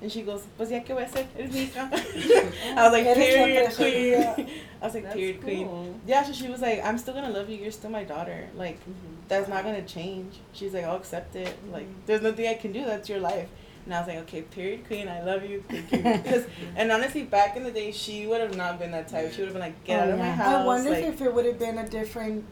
[0.01, 1.89] And she goes, "Pues ya que voy a hacer, eres mi hija."
[2.77, 4.49] I was like, "Period, queen."
[4.83, 5.69] I was like, That's "Period, queen."
[6.07, 7.57] Yeah, so she was like, "I'm still gonna love you.
[7.57, 8.49] You're still my daughter.
[8.57, 9.29] Like, Mhm.
[9.29, 11.55] that's not gonna change." She's like, "I'll accept it.
[11.71, 12.07] Like, Mhm.
[12.07, 12.85] there's nothing I can do.
[12.85, 13.49] That's your life."
[13.85, 15.07] And I was like, "Okay, period, queen.
[15.09, 15.63] I love you.
[15.69, 19.07] Thank you." Because, and honestly, back in the day, she would have not been that
[19.09, 19.33] type.
[19.33, 21.21] She would have been like, "Get Oh, out of my house." I wonder like, if
[21.21, 22.45] it would have been a different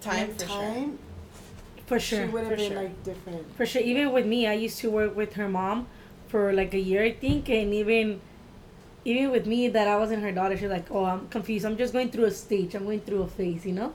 [0.00, 0.86] time for sure.
[1.86, 2.26] For sure.
[2.26, 2.82] She would have for been sure.
[2.82, 3.56] like different.
[3.56, 3.82] For sure.
[3.82, 5.86] Even with me, I used to work with her mom
[6.28, 8.20] for like a year, I think, and even
[9.04, 11.64] even with me that I wasn't her daughter, she's like, Oh, I'm confused.
[11.64, 12.74] I'm just going through a stage.
[12.74, 13.92] I'm going through a phase, you know?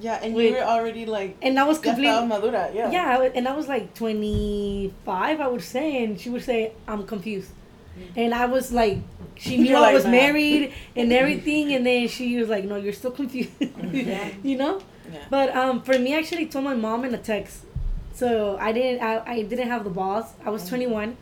[0.00, 0.48] Yeah, and Wait.
[0.50, 2.90] you were already like And I was completely madura, yeah.
[2.90, 7.50] yeah, and I was like 25, I would say, and she would say, I'm confused.
[7.98, 8.18] Mm-hmm.
[8.18, 8.98] And I was like,
[9.36, 12.76] she knew I like, was "Nah." married and everything, and then she was like, No,
[12.76, 13.50] you're still confused.
[13.60, 13.66] Yeah.
[13.68, 14.46] Mm-hmm.
[14.48, 14.80] you know?
[15.12, 15.18] Yeah.
[15.30, 17.64] But um, for me, I actually told my mom in a text.
[18.14, 20.32] So I didn't, I, I didn't have the boss.
[20.44, 20.68] I was Mhm.
[20.68, 21.16] 21,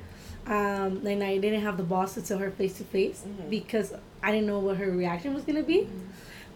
[0.47, 4.33] um, and I didn't have the boss to tell her face to face because I
[4.33, 5.87] didn't know what her reaction was gonna be.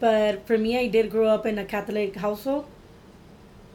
[0.01, 2.64] But for me, I did grow up in a Catholic household.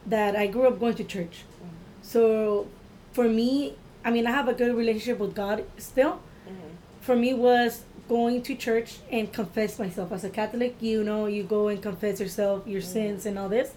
[0.06, 1.44] That I grew up going to church.
[1.44, 1.68] Mhm.
[2.02, 2.66] So,
[3.12, 6.12] for me, I mean, I have a good relationship with God still.
[6.46, 6.70] Mhm.
[7.00, 10.76] For me, was going to church and confess myself as a Catholic.
[10.80, 12.92] You know, you go and confess yourself, your Mhm.
[12.96, 13.72] sins, and all this.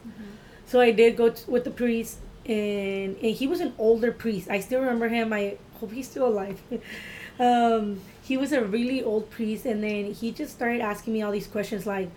[0.66, 4.50] So I did go t- with the priest, and and he was an older priest.
[4.50, 5.34] I still remember him.
[5.34, 6.60] I hope he's still alive.
[7.40, 11.32] um, he was a really old priest, and then he just started asking me all
[11.32, 12.10] these questions like,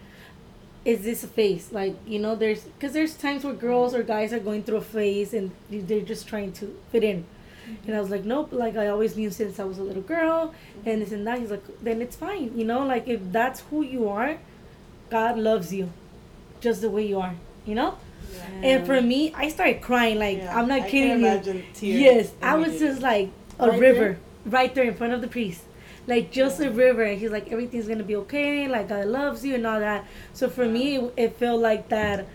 [0.85, 1.73] "Is this a phase?
[1.73, 4.89] Like, you know, there's because there's times where girls or guys are going through a
[4.97, 7.25] phase and they're just trying to fit in."
[7.87, 10.55] And I was like, nope, like I always knew since I was a little girl,
[10.87, 11.39] and this and that.
[11.39, 14.39] He's like, then it's fine, you know, like if that's who you are,
[15.11, 15.93] God loves you,
[16.61, 17.35] just the way you are,
[17.67, 17.99] you know.
[18.63, 20.19] And for me, I started crying.
[20.19, 21.65] Like Yeah, I'm not I kidding can you.
[21.75, 24.19] tears Yes, I was just like a Right river there?
[24.47, 25.63] right there in front of the priest,
[26.07, 27.03] like just a river.
[27.03, 28.67] And he's like, everything's gonna be okay.
[28.69, 30.05] Like God loves you and all that.
[30.33, 32.27] So for me, it, it felt like that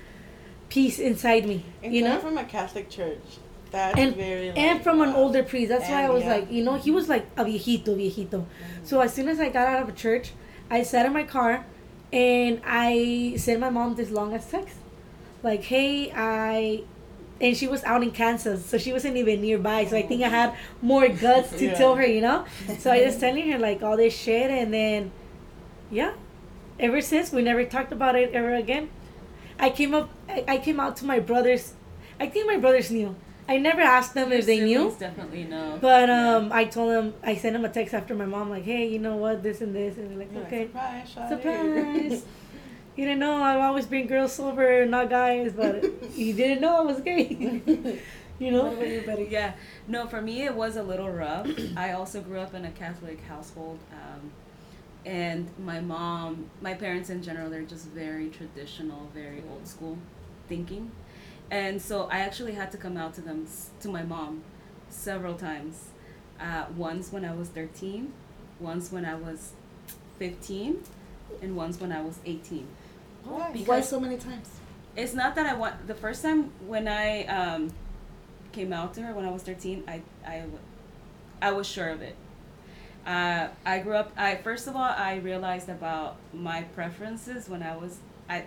[0.70, 2.22] peace inside me, And you coming know.
[2.22, 3.20] from a Catholic church,
[3.72, 5.70] that's And- very And from an older priest.
[5.70, 6.36] That's why I was yeah.
[6.36, 8.40] like, you know, he was like a viejito, viejito.
[8.42, 8.46] Mhm.
[8.84, 10.32] So as soon as I got out of a church,
[10.72, 11.66] I sat in my car
[12.12, 14.76] and I sent my mom this long ass text.
[15.44, 16.84] Like, hey, I
[17.42, 19.86] and she was out in Kansas, so she wasn't even nearby.
[19.86, 21.74] So I think I had more guts to Yeah.
[21.76, 22.44] tell her, you know?
[22.80, 25.12] So I just telling her like all this shit and then
[25.92, 26.12] yeah.
[26.80, 28.90] Ever since we never talked about it ever again.
[29.60, 31.74] I came up I, I came out to my brothers
[32.20, 33.16] I think my brothers knew.
[33.50, 34.96] I never asked them if they knew.
[35.00, 35.80] Definitely know.
[35.82, 36.36] But Yeah.
[36.36, 39.00] um, I told them I sent them a text after my mom, like, hey, you
[39.00, 42.24] know what, this and this, and they're like, You're okay, surprise, surprise.
[42.96, 45.84] you didn't know I've always been girls over, not guys, but
[46.16, 47.62] you didn't know I was gay.
[48.40, 48.68] you know?
[48.68, 49.28] about you, Betty?
[49.32, 49.54] Yeah,
[49.88, 51.48] no, for me it was a little rough.
[51.76, 54.32] I also grew up in a Catholic household, um,
[55.06, 59.98] and my mom, my parents in general, they're just very traditional, very old school
[60.48, 60.92] thinking,
[61.52, 63.48] And so I actually had to come out to them,
[63.82, 64.44] to my mom,
[64.90, 65.90] several times.
[66.40, 68.14] Uh, once when I was 13,
[68.60, 69.54] once when I was
[70.20, 70.84] 15,
[71.42, 72.68] and once when I was 18.
[73.24, 73.52] Why?
[73.66, 74.50] Why so many times?
[74.96, 75.88] It's not that I want.
[75.88, 77.72] The first time when I um,
[78.52, 80.44] came out to her when I was 13, I, I,
[81.42, 82.16] I was sure of it.
[83.06, 84.12] Uh, I grew up.
[84.18, 87.98] I first of all, I realized about my preferences when I was
[88.30, 88.46] I.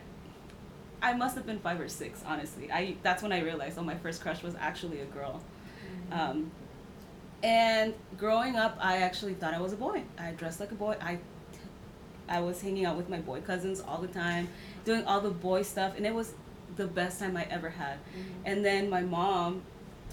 [1.03, 2.71] I must have been five or six, honestly.
[2.71, 5.43] I that's when I realized, oh, my first crush was actually a girl.
[6.12, 6.51] Um,
[7.43, 10.05] and growing up, I actually thought I was a boy.
[10.19, 10.97] I dressed like a boy.
[11.01, 11.19] I,
[12.29, 14.49] I was hanging out with my boy cousins all the time,
[14.85, 16.35] doing all the boy stuff, and it was
[16.77, 17.99] the best time I ever had.
[18.45, 19.62] And then my mom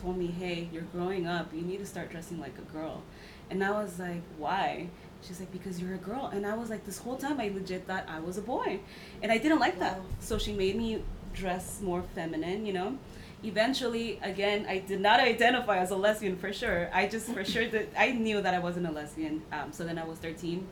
[0.01, 1.53] told me, "Hey, you're growing up.
[1.53, 3.03] You need to start dressing like a girl."
[3.51, 4.89] And I was like, "Why?"
[5.21, 7.85] She's like, "Because you're a girl." And I was like, this whole time I legit
[7.85, 8.79] thought I was a boy,
[9.21, 9.97] and I didn't like that.
[9.99, 10.05] Wow.
[10.19, 11.03] So she made me
[11.33, 12.97] dress more feminine, you know.
[13.43, 16.89] Eventually, again, I did not identify as a lesbian for sure.
[16.93, 19.41] I just for sure that I knew that I wasn't a lesbian.
[19.51, 20.67] Um, so then I was 13.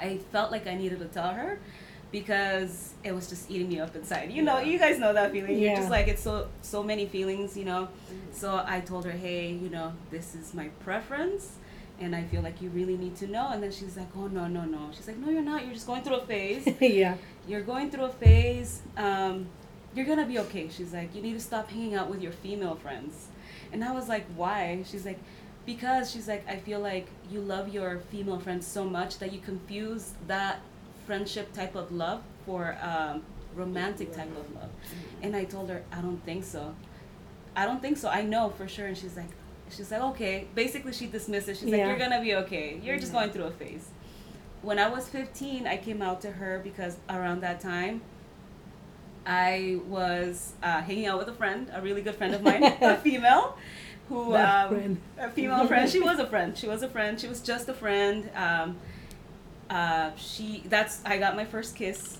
[0.00, 1.58] I felt like I needed to tell her
[2.10, 4.30] because it was just eating me up inside.
[4.30, 5.58] You know, you guys know that feeling.
[5.58, 7.88] You're just like it's so so many feelings, you know.
[8.32, 11.56] So I told her, "Hey, you know, this is my preference."
[12.00, 13.50] And I feel like you really need to know.
[13.50, 15.64] And then she's like, "Oh no, no, no." She's like, "No, you're not.
[15.64, 17.16] You're just going through a phase yeah.
[17.46, 18.82] you're going through a phase.
[18.96, 19.46] Um,
[19.94, 20.68] you're gonna be okay.
[20.68, 23.28] She's like, you need to stop hanging out with your female friends.
[23.72, 24.84] And I was like, why?
[24.86, 25.18] She's like,
[25.66, 29.38] because she's like, I feel like you love your female friends so much that you
[29.38, 30.60] confuse that
[31.06, 33.22] friendship type of love for um,
[33.54, 34.70] romantic type of love.
[35.20, 36.74] And I told her, I don't think so.
[37.54, 38.08] I don't think so.
[38.08, 38.86] I know for sure.
[38.86, 39.30] And she's like,
[39.72, 40.46] she's like, okay.
[40.54, 41.48] Basically, she dismisses.
[41.48, 41.56] it.
[41.58, 42.80] She's like, you're gonna be okay.
[42.82, 43.88] You're just going through a phase
[44.62, 48.00] when I was 15, I came out to her because around that time,
[49.26, 52.96] I was uh, hanging out with a friend, a really good friend of mine, a
[52.96, 53.56] female,
[54.08, 55.00] who um, friend.
[55.18, 55.90] a female friend.
[55.90, 56.56] She was a friend.
[56.56, 57.20] She was a friend.
[57.20, 58.30] She was just a friend.
[58.34, 58.76] Um,
[59.70, 62.18] uh, she that's I got my first kiss.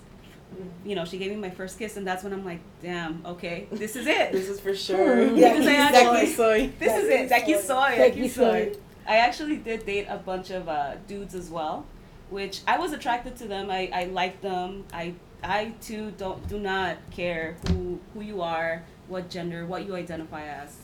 [0.84, 3.66] You know, she gave me my first kiss, and that's when I'm like, damn, okay,
[3.70, 4.32] this is it.
[4.32, 5.22] This is for sure.
[5.34, 6.70] Yeah, because I actually- soy.
[6.78, 7.28] This is it.
[7.28, 7.96] Jackie soy.
[7.96, 8.72] Jackie Jackie soy.
[8.72, 8.78] soy.
[9.06, 11.86] I actually did date a bunch of uh, dudes as well,
[12.30, 13.70] which I was attracted to them.
[13.70, 14.84] I, I liked them.
[14.92, 19.96] I I too don't do not care who who you are, what gender, what you
[19.96, 20.76] identify as.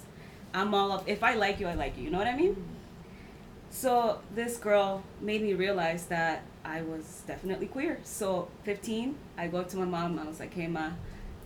[0.52, 1.04] I'm all up.
[1.08, 2.04] If I like you, I like you.
[2.04, 2.56] You know what I mean?
[3.78, 8.00] So this girl made me realize that I was definitely queer.
[8.02, 10.18] So 15, I go up to my mom.
[10.18, 10.90] And I was like, "Hey, ma,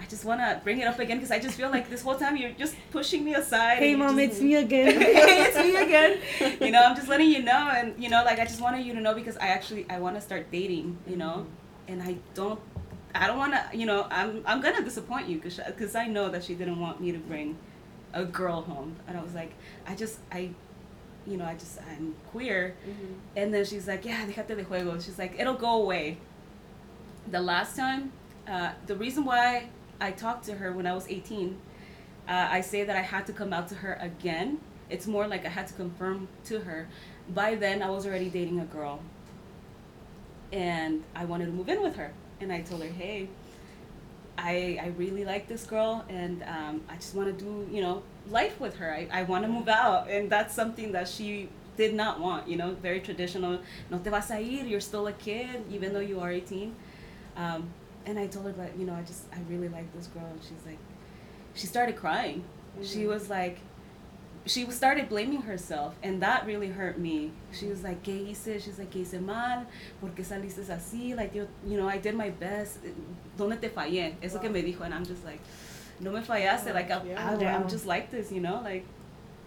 [0.00, 2.38] I just wanna bring it up again because I just feel like this whole time
[2.38, 3.80] you're just pushing me aside.
[3.80, 4.98] Hey, mom, just- it's me again.
[5.00, 6.12] hey, it's me again.
[6.58, 8.94] You know, I'm just letting you know, and you know, like I just wanted you
[8.94, 10.96] to know because I actually I want to start dating.
[11.06, 11.92] You know, mm-hmm.
[11.92, 12.58] and I don't,
[13.14, 13.76] I don't want to.
[13.76, 17.12] You know, I'm I'm gonna disappoint you because I know that she didn't want me
[17.12, 17.58] to bring
[18.14, 19.52] a girl home, and I was like,
[19.86, 20.52] I just I.
[21.26, 22.74] You know, I just I'm queer,
[23.36, 26.18] and then she's like, "Yeah, déjate de juego." She's like, "It'll go away."
[27.30, 28.12] The last time,
[28.48, 29.68] uh, the reason why
[30.00, 31.58] I talked to her when I was 18
[32.28, 34.58] uh, I say that I had to come out to her again.
[34.88, 36.88] It's more like I had to confirm to her.
[37.28, 39.00] By then, I was already dating a girl,
[40.52, 42.12] and I wanted to move in with her.
[42.40, 43.28] And I told her, "Hey,
[44.38, 48.02] I I really like this girl, and um, I just want to do you know
[48.30, 48.92] life with her.
[48.92, 52.48] I, I want to move out, and that's something that she did not want.
[52.48, 53.60] You know, very traditional.
[53.90, 54.64] No te vas a ir.
[54.64, 56.74] You're still a kid, even though you are 18.
[57.36, 57.70] Um,
[58.04, 60.40] and I told her that you know I just I really like this girl, and
[60.42, 60.78] she's like,
[61.54, 62.44] she started crying.
[62.82, 63.58] She was like,
[64.46, 67.32] she started blaming herself, and that really hurt me.
[67.52, 68.62] She was like, ¿Qué hice?
[68.62, 69.66] She's like, ¿Qué hice mal?
[70.00, 71.14] ¿Por qué saliste así?
[71.14, 72.78] Like, yo, you know, I did my best.
[73.36, 74.14] ¿Dónde te fallé?
[74.22, 75.40] Eso que me dijo, and I'm just like,
[76.02, 76.72] no me fallaste.
[76.74, 77.56] Like, I, I, Yeah.
[77.56, 78.84] I'm just like this, you know, like,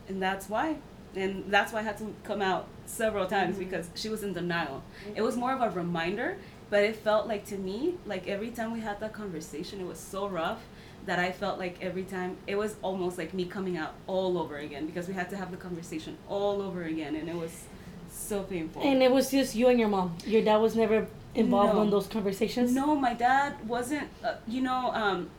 [0.07, 0.77] and that's why.
[1.15, 4.83] And that's why I had to come out several times because she was in denial.
[5.15, 6.37] It was more of a reminder,
[6.69, 9.99] but it felt like to me, like every time we had that conversation, it was
[9.99, 10.61] so rough
[11.05, 14.57] that I felt like every time it was almost like me coming out all over
[14.57, 17.63] again because we had to have the conversation all over again, and it was
[18.09, 18.81] so painful.
[18.81, 20.17] and it was just you and your mom.
[20.25, 21.81] Your dad was never involved No.
[21.83, 22.73] in those conversations.
[22.73, 24.07] No, my dad wasn't.
[24.23, 25.29] Uh, you know, um,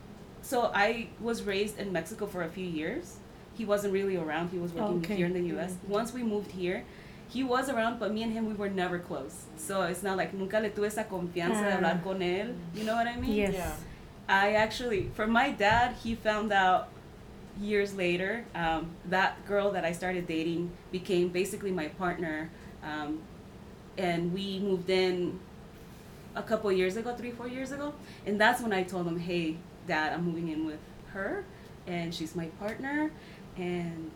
[0.46, 3.16] so I was raised in Mexico for a few years.
[3.58, 4.50] He wasn't really around.
[4.50, 5.16] He was working Okay.
[5.16, 5.72] here in the U.S.
[5.88, 6.84] Once we moved here,
[7.28, 9.34] he was around, but me and him we were never close.
[9.56, 12.04] So it's not like nunca le tuve esa confianza de hablar Ah.
[12.04, 12.54] con él.
[12.74, 13.32] You know what I mean?
[13.34, 13.54] Yes.
[13.54, 13.74] Yeah.
[14.28, 16.88] I actually, for my dad, he found out
[17.60, 18.44] years later.
[18.54, 22.50] Um, that girl that I started dating became basically my partner,
[22.84, 23.20] um,
[23.96, 25.40] and we moved in
[26.34, 27.94] a couple years ago, three, four years ago,
[28.26, 29.56] and that's when I told him, "Hey,
[29.86, 30.80] Dad, I'm moving in with
[31.12, 31.44] her."
[31.86, 33.10] and she's my partner,
[33.56, 34.10] and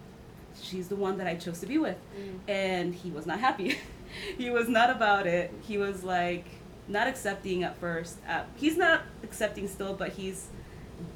[0.61, 1.96] she's the one that I chose to be with.
[2.48, 3.78] And he was not happy.
[4.38, 5.52] he was not about it.
[5.62, 6.46] He was like
[6.88, 8.18] not accepting at first.
[8.28, 10.48] Uh, he's not accepting still, but he's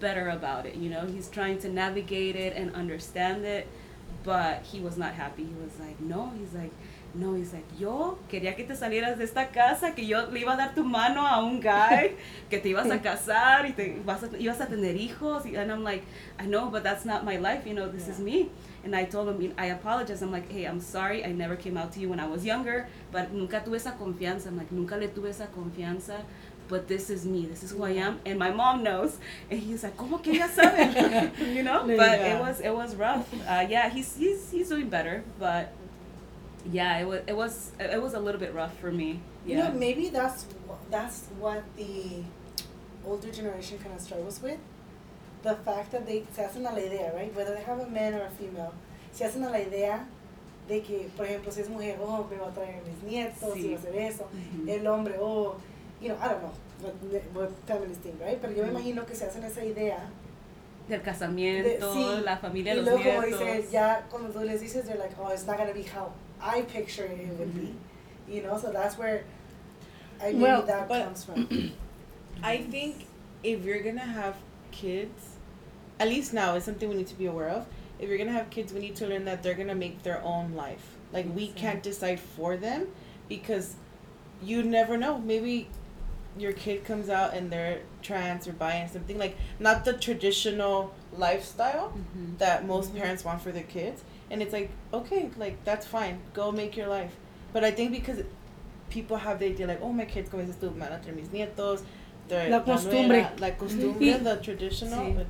[0.00, 0.76] better about it.
[0.76, 3.68] You know, he's trying to navigate it and understand it,
[4.22, 5.44] but he was not happy.
[5.44, 6.32] He was like, no.
[6.38, 6.72] He's like,
[7.14, 7.34] no.
[7.34, 10.56] He's like, yo quería que te salieras de esta casa, que yo le iba a
[10.56, 12.16] dar tu mano a un guy,
[12.50, 15.44] que te ibas a casar y te vas a, ibas a tener hijos.
[15.46, 16.04] And I'm like,
[16.38, 17.66] I know, but that's not my life.
[17.66, 18.50] You know, this is me.
[18.84, 20.20] And I told him, I apologize.
[20.22, 21.24] I'm like, hey, I'm sorry.
[21.24, 24.48] I never came out to you when I was younger, but nunca tuve esa confianza.
[24.48, 26.20] I'm like, nunca le tuve esa confianza.
[26.66, 27.44] But this is me.
[27.44, 29.18] This is who I am, and my mom knows.
[29.50, 31.86] And he's like, "¿Cómo que ella sabe?" you know.
[31.86, 33.30] But it was it was rough.
[33.46, 35.74] Uh, yeah, he's he's he's doing better, but
[36.72, 39.20] yeah, it was it was it was a little bit rough for me.
[39.46, 39.68] You Yeah.
[39.68, 40.46] know, maybe that's
[40.90, 42.24] that's what the
[43.06, 44.58] older generation kind of struggles with.
[45.42, 47.34] The fact that they se hacen a la idea, right?
[47.36, 48.72] Whether they have a man or a female,
[49.12, 50.06] se hacen a la idea
[50.66, 53.66] de que, por ejemplo, si es mujer, oh, me va a traer mis nietos, Sí.
[53.66, 54.26] y va a hacer eso.
[54.32, 54.68] Mhm.
[54.70, 55.56] El hombre, oh,
[56.00, 58.38] you know, I don't know what, what families think, right?
[58.40, 59.98] Pero yo me imagino que se hacen esa idea.
[60.88, 62.22] Del casamiento, sí.
[62.24, 63.40] la familia, y los luego, como nietos.
[63.40, 66.10] dices, ya cuando tú les dices, they're like, oh, it's not going to be how
[66.40, 67.74] I picture it would be.
[68.28, 69.24] You know, so that's where
[70.20, 71.72] I maybe Well, that comes from.
[72.42, 73.06] I think
[73.42, 74.36] if you're gonna have
[74.70, 75.36] kids,
[76.00, 77.66] at least now it's something we need to be aware of.
[77.98, 80.54] If you're gonna have kids, we need to learn that they're gonna make their own
[80.54, 80.96] life.
[81.12, 82.88] Like we can't decide for them
[83.28, 83.76] because
[84.42, 85.18] you never know.
[85.18, 85.68] Maybe
[86.36, 90.92] your kid comes out and they're trans or bi and something like not the traditional
[91.16, 92.38] lifestyle Mhm.
[92.38, 94.02] that most parents want for their kids
[94.34, 97.12] and it's like okay like that's fine go make your life
[97.52, 98.18] but i think because
[98.90, 101.28] people have the idea like oh my kids como dices tú van a tener mis
[101.28, 101.82] nietos
[102.28, 103.20] they're- La costumbre.
[103.38, 105.14] la costumbre the traditional Sí.
[105.16, 105.26] but-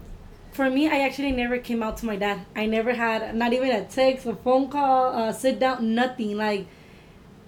[0.52, 2.38] For me, I actually never came out to my dad.
[2.54, 6.36] I never had not even a text, a phone call, uh, sit down, nothing.
[6.36, 6.68] Like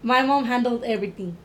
[0.03, 1.37] my mom handled everything,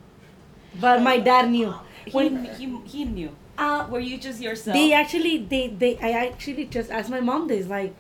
[0.82, 1.72] but my dad knew.
[2.06, 3.30] He, he, he knew.
[3.60, 4.74] uh, Were you just yourself?
[4.76, 7.94] they actually they they I actually just asked my mom this like,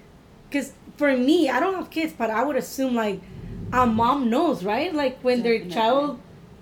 [0.51, 3.21] cause for me I don't have kids, but I would assume like,
[3.73, 6.19] a mom knows right like when their child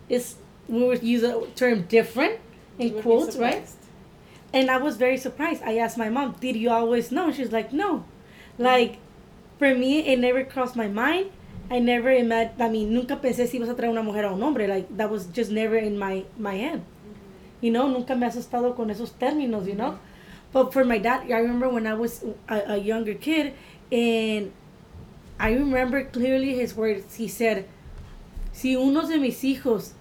[0.09, 0.35] is
[0.67, 2.39] we would use a term different
[2.77, 3.67] in quotes right
[4.53, 5.61] and I was very surprised.
[5.63, 8.03] I asked my mom, "Did you always know?" She's like, "No."
[8.57, 8.97] Like,
[9.57, 11.31] for me, it never crossed my mind.
[11.69, 12.61] I never imagined.
[12.61, 14.67] I mean, nunca pensé si ibas a traer una mujer a un hombre.
[14.67, 16.81] Like that was just never in my my head.
[17.61, 19.67] You know, nunca me asustado con esos términos.
[19.67, 19.99] You know,
[20.51, 23.53] but for my dad, I remember when I was a, a younger kid,
[23.91, 24.51] and
[25.39, 27.15] I remember clearly his words.
[27.15, 27.65] He said,
[28.51, 29.93] "Si uno de mis hijos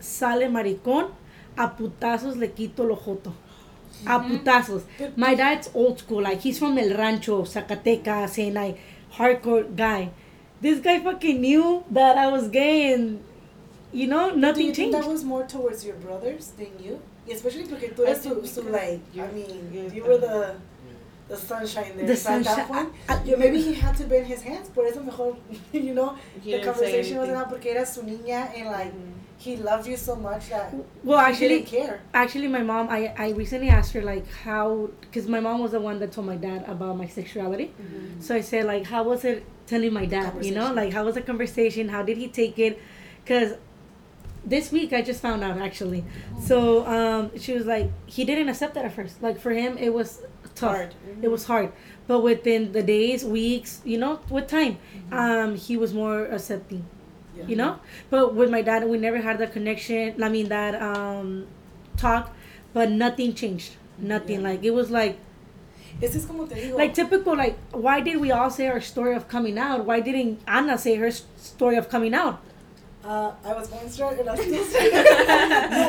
[0.00, 1.10] sale maricón,
[1.56, 3.32] a putazos le quito lo joto."
[4.06, 4.82] a putazos.
[5.16, 8.78] My dad's old school, like he's from El Rancho, Zacatecas, and like
[9.12, 10.10] hardcore guy.
[10.60, 13.22] This guy fucking knew that I was gay, and
[13.92, 14.94] you know Do nothing you changed.
[14.98, 17.00] that was more towards your brothers than you?
[17.30, 20.56] Especially porque tú I eres su, su like, I mean, you were the
[21.32, 22.06] the sunshine there.
[22.06, 24.68] The so at that point, I- I- yo, maybe he had to bend his hands,
[24.74, 25.36] por eso mejor,
[25.72, 26.10] you know,
[26.44, 27.36] He the conversation wasn't anything.
[27.36, 29.12] out porque era su niña and like, Mhm.
[29.38, 32.00] he loved you so much that Well, he actually, didn't care.
[32.14, 35.80] actually, my mom, I I recently asked her like how, because my mom was the
[35.80, 37.68] one that told my dad about my sexuality.
[37.80, 38.20] Mm-hmm.
[38.20, 40.30] So I said like, how was it telling my dad?
[40.44, 41.88] You know, like how was the conversation?
[41.88, 42.78] How did he take it?
[43.24, 43.50] Because
[44.44, 46.04] this week I just found out actually.
[46.40, 49.22] So um, she was like, he didn't accept that at first.
[49.22, 50.22] Like for him, it was
[50.54, 50.76] tough.
[50.76, 50.94] Hard.
[51.22, 51.72] It was hard,
[52.06, 55.14] but within the days, weeks, you know, with time, Mm-hmm.
[55.14, 56.84] um, he was more accepting.
[57.46, 57.78] You know,
[58.10, 60.22] but with my dad, we never had that connection.
[60.22, 61.46] I mean that um,
[61.96, 62.36] talk,
[62.74, 63.72] but nothing changed.
[63.98, 64.42] Nothing.
[64.42, 64.48] Yeah.
[64.50, 65.18] Like it was like
[66.02, 66.76] es como te digo.
[66.76, 70.40] like typical like why did we all say our story of coming out why didn't
[70.46, 72.40] anna say her story of coming out
[73.04, 74.92] uh, I was going straight and I still straight.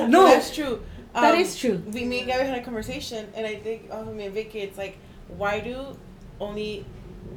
[0.10, 0.26] No.
[0.26, 0.82] that's true
[1.14, 1.82] That Um, is true.
[1.94, 4.78] we me and Gabby had a conversation and i think also me and vicky it's
[4.78, 4.98] like
[5.28, 5.96] why do
[6.40, 6.86] only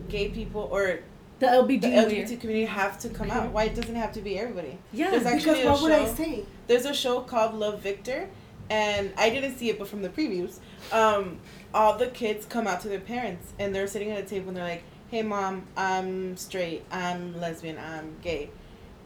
[0.09, 1.01] gay people or
[1.41, 4.21] the lbg the lgbt community have to come out why it doesn't it have to
[4.23, 6.45] be everybody yeah There's actually because a what would I say?
[6.67, 8.29] there's a show called Love Victor,
[8.71, 10.59] and I didn't see it, but from the previews,
[10.91, 11.39] um,
[11.73, 14.57] all the kids come out to their parents, and they're sitting at a table, and
[14.57, 18.51] they're like, "Hey, mom, I'm straight, I'm lesbian, I'm gay,"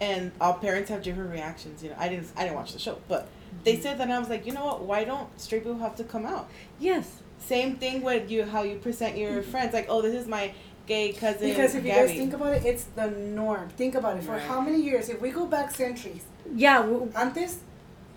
[0.00, 1.82] and all parents have different reactions.
[1.82, 3.28] You know, I didn't, I didn't watch the show, but
[3.64, 4.82] they said that, and I was like, you know what?
[4.82, 6.48] Why don't straight people have to come out?
[6.78, 10.52] yes Same thing with you, how you present your friends, like, oh, this is my
[10.86, 11.48] gay cousin.
[11.48, 13.68] Because if you guys think about it, it's the norm.
[13.70, 14.24] Think about it.
[14.24, 14.42] For Right.
[14.42, 15.08] how many years?
[15.08, 16.24] If we go back centuries,
[16.54, 16.82] yeah
[17.14, 17.58] antes,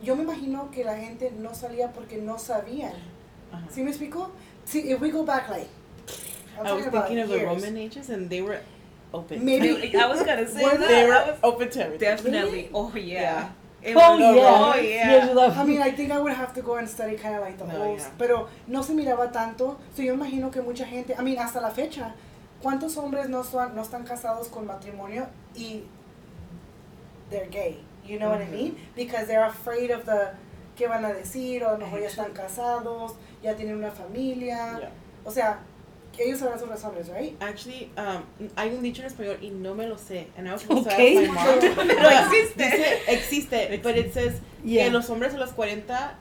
[0.01, 2.93] yo me imagino que la gente no salía porque no sabían.
[3.51, 3.69] Uh-huh.
[3.69, 4.31] ¿Sí me explico?
[4.65, 5.69] See, if we go back like
[6.57, 7.45] I'm I was thinking of the.
[7.45, 8.59] Roman ages, and they were
[9.13, 9.43] open.
[9.45, 10.87] Maybe- I was gonna say that.
[10.87, 11.99] they were open to everything.
[12.09, 12.69] definitely.
[12.73, 13.03] Oh yeah.
[13.21, 13.49] Yeah.
[13.83, 14.73] It Oh was- yeah.
[14.73, 15.61] Oh yeah.
[15.61, 17.65] I mean, I think I would have to go and study kind of like the
[17.65, 18.09] No, yeah.
[18.17, 19.77] pero no se miraba tanto.
[19.95, 22.13] So yo imagino que mucha gente, I mean, hasta la fecha,
[22.61, 25.83] ¿cuántos hombres no, son, no están casados con matrimonio y
[27.29, 27.77] they're gay?
[28.05, 28.77] You know what I mean?
[28.95, 30.31] Because they're afraid of the
[30.77, 34.77] qué van a decir, o a lo mejor ya están casados, ya tienen una familia.
[34.79, 34.89] Yeah.
[35.25, 35.59] O sea,
[36.19, 37.35] ellos sabrán sus razones, right?
[37.41, 38.23] Actually, um,
[38.55, 40.27] hay un dicho en español y no me lo sé.
[40.37, 41.15] And I was Okay.
[41.25, 41.59] to ask my mom.
[41.87, 42.57] Pero But existe.
[42.57, 43.79] dice- existe.
[43.81, 44.85] But it says Yeah.
[44.85, 46.15] que los hombres a los 40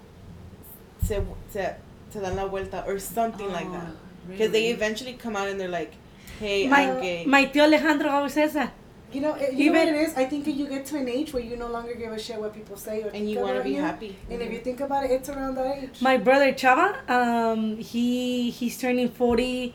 [1.06, 1.20] se,
[1.50, 1.74] se,
[2.10, 3.90] se dan la vuelta or something like that.
[4.28, 5.92] Because they eventually come out and they're like,
[6.38, 7.24] hey, my, I'm gay.
[7.26, 8.72] my tío Alejandro always says that.
[9.12, 10.16] You know, it, you know what it is?
[10.16, 12.54] I think you get to an age where you no longer give a shit what
[12.54, 13.80] people say or and you want to be you.
[13.82, 14.16] happy.
[14.30, 16.00] And if you think about it, it's around that age.
[16.00, 19.74] My brother Chava, um, he he's turning forty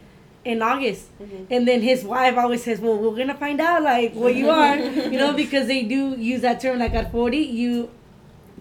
[0.54, 1.46] in August, Mhm.
[1.52, 4.76] and then his wife always says, "Well, we're gonna find out like what you are,"
[5.14, 6.80] you know, because they do use that term.
[6.80, 7.90] Like at forty, you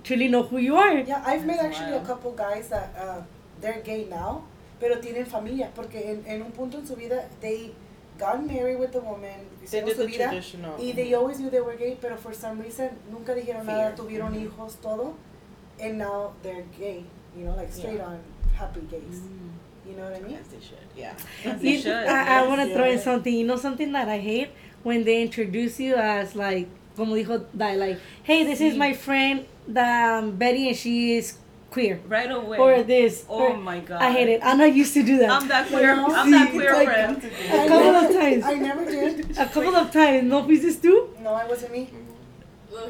[0.02, 0.98] truly know who you are.
[0.98, 2.04] Yeah, I've met actually wild.
[2.04, 3.22] a couple guys that uh,
[3.60, 4.42] they're gay now,
[4.80, 7.72] pero tienen familia, porque en, en un punto en su vida, they
[8.18, 10.74] got married with the woman, They hicieron did su the vida, traditional.
[10.78, 13.96] y they always knew they were gay, pero for some reason nunca dijeron nada, Fear.
[13.96, 15.14] tuvieron hijos, todo,
[15.80, 17.04] and now they're gay,
[17.36, 18.06] you know, like straight Yeah.
[18.06, 18.18] on
[18.56, 19.20] happy gays.
[19.20, 19.55] Mm.
[19.88, 20.36] You know what I mean?
[20.36, 21.14] As they should, yeah.
[21.44, 21.92] As they You- should.
[21.92, 23.32] I, I want to yes, throw in something.
[23.34, 24.48] You know something that I hate
[24.82, 29.46] when they introduce you as like, como dijo, that like, hey, this is my friend,
[29.68, 31.38] the um, Betty, and she is
[31.70, 32.58] queer, Right away.
[32.58, 33.24] or this.
[33.28, 34.00] oh or, my god.
[34.02, 34.40] I hate it.
[34.42, 35.30] I'm not used to do that.
[35.30, 35.92] I'm that queer.
[35.92, 37.30] I'm that see, queer like- friend.
[37.50, 38.44] I a couple never- of times.
[38.44, 39.30] I never did.
[39.38, 40.24] a couple of times.
[40.30, 41.14] No pieces too.
[41.20, 41.90] No, it wasn't me.
[42.72, 42.88] Well,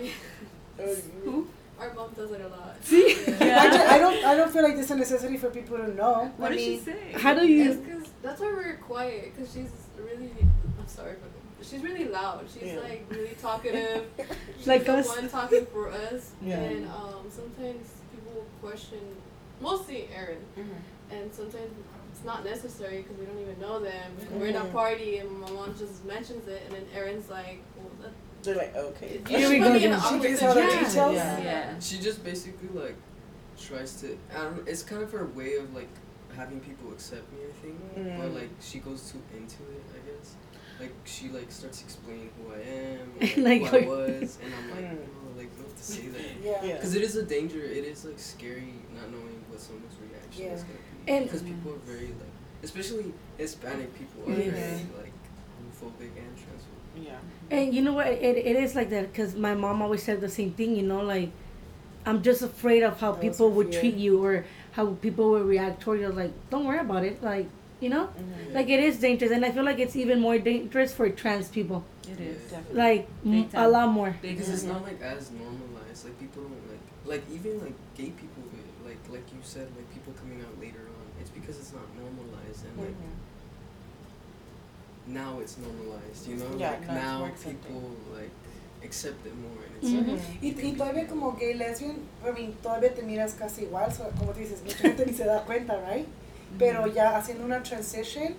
[1.24, 1.48] Who?
[1.78, 2.76] Our mom does it a lot.
[2.82, 3.16] See?
[3.26, 3.58] Yeah.
[3.60, 4.24] I, just, I don't.
[4.24, 6.32] I don't feel like there's a necessity for people to know.
[6.38, 7.12] What I did she mean, say?
[7.14, 7.74] How do It's you?
[7.84, 9.32] because that's why we're quiet.
[9.36, 10.30] Because she's really.
[10.78, 12.46] I'm sorry, but she's really loud.
[12.52, 12.80] She's Yeah.
[12.80, 14.06] like really talkative.
[14.58, 15.08] She's Like the us.
[15.08, 16.32] one talking for us.
[16.42, 16.56] Yeah.
[16.60, 19.00] And um, sometimes people question,
[19.60, 20.38] mostly Erin.
[20.56, 20.64] Mhm.
[21.10, 21.70] And sometimes
[22.12, 24.12] it's not necessary because we don't even know them.
[24.30, 27.60] And we're in a party and my mom just mentions it, and then Erin's like,
[27.76, 28.12] "Well, that."
[28.46, 29.20] They're like, okay.
[29.30, 30.00] You Here we should go put me again.
[30.00, 30.84] She gives all the situation.
[30.88, 31.14] details?
[31.16, 31.40] Yeah.
[31.42, 31.78] Yeah.
[31.80, 32.96] She just basically like
[33.60, 34.16] tries to.
[34.34, 34.66] I don't.
[34.68, 35.88] It's kind of her way of like
[36.36, 37.38] having people accept me.
[37.48, 37.78] I think,
[38.18, 38.34] but Mm.
[38.34, 39.82] like she goes too into it.
[39.96, 40.34] I guess.
[40.80, 44.52] Like she like starts explaining who I am, and, Like, like, who I was, and
[44.54, 44.98] I'm like, Mm.
[44.98, 46.20] no, like not to say that.
[46.42, 46.64] yeah.
[46.64, 46.72] Yeah.
[46.74, 47.60] Because it is a danger.
[47.62, 50.74] It is like scary not knowing what someone's reaction is gonna
[51.06, 51.12] be.
[51.12, 54.52] And- because people are very like, especially Hispanic people are Mhm.
[54.52, 55.16] very like
[55.56, 57.04] homophobic and transphobic.
[57.08, 57.18] Yeah.
[57.50, 58.08] And you know what?
[58.08, 60.74] It, it is like that because my mom always said the same thing.
[60.76, 61.30] You know, like
[62.06, 65.80] I'm just afraid of how That people would treat you or how people would react
[65.82, 66.08] toward you.
[66.08, 67.22] Like, don't worry about it.
[67.22, 67.48] Like,
[67.80, 68.54] you know, Mhm.
[68.54, 71.84] like it is dangerous, and I feel like it's even more dangerous for trans people.
[72.10, 72.38] It is.
[72.50, 72.76] Definitely.
[72.82, 74.16] Like m- Big a lot more.
[74.22, 76.04] Because it's not like as normalized.
[76.04, 78.42] Like people don't like like even like gay people
[78.84, 81.04] like like you said like people coming out later on.
[81.20, 82.96] It's because it's not normalized and like.
[85.06, 86.26] Now it's normalized.
[86.28, 88.30] You know Yeah, like now people like
[88.84, 90.12] accept it more and it's Mhm.
[90.12, 94.04] like Y, y todavía como gay lesbian, I mean, todavía te miras casi igual, so,
[94.18, 96.06] como tú dices, mucha gente ni se da cuenta, right?
[96.58, 98.34] Pero ya haciendo una transition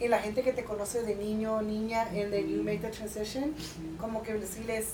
[0.00, 2.88] y la gente que te conoce de niño o niña and then you make the
[2.90, 3.54] transition,
[3.98, 4.86] como que sí les,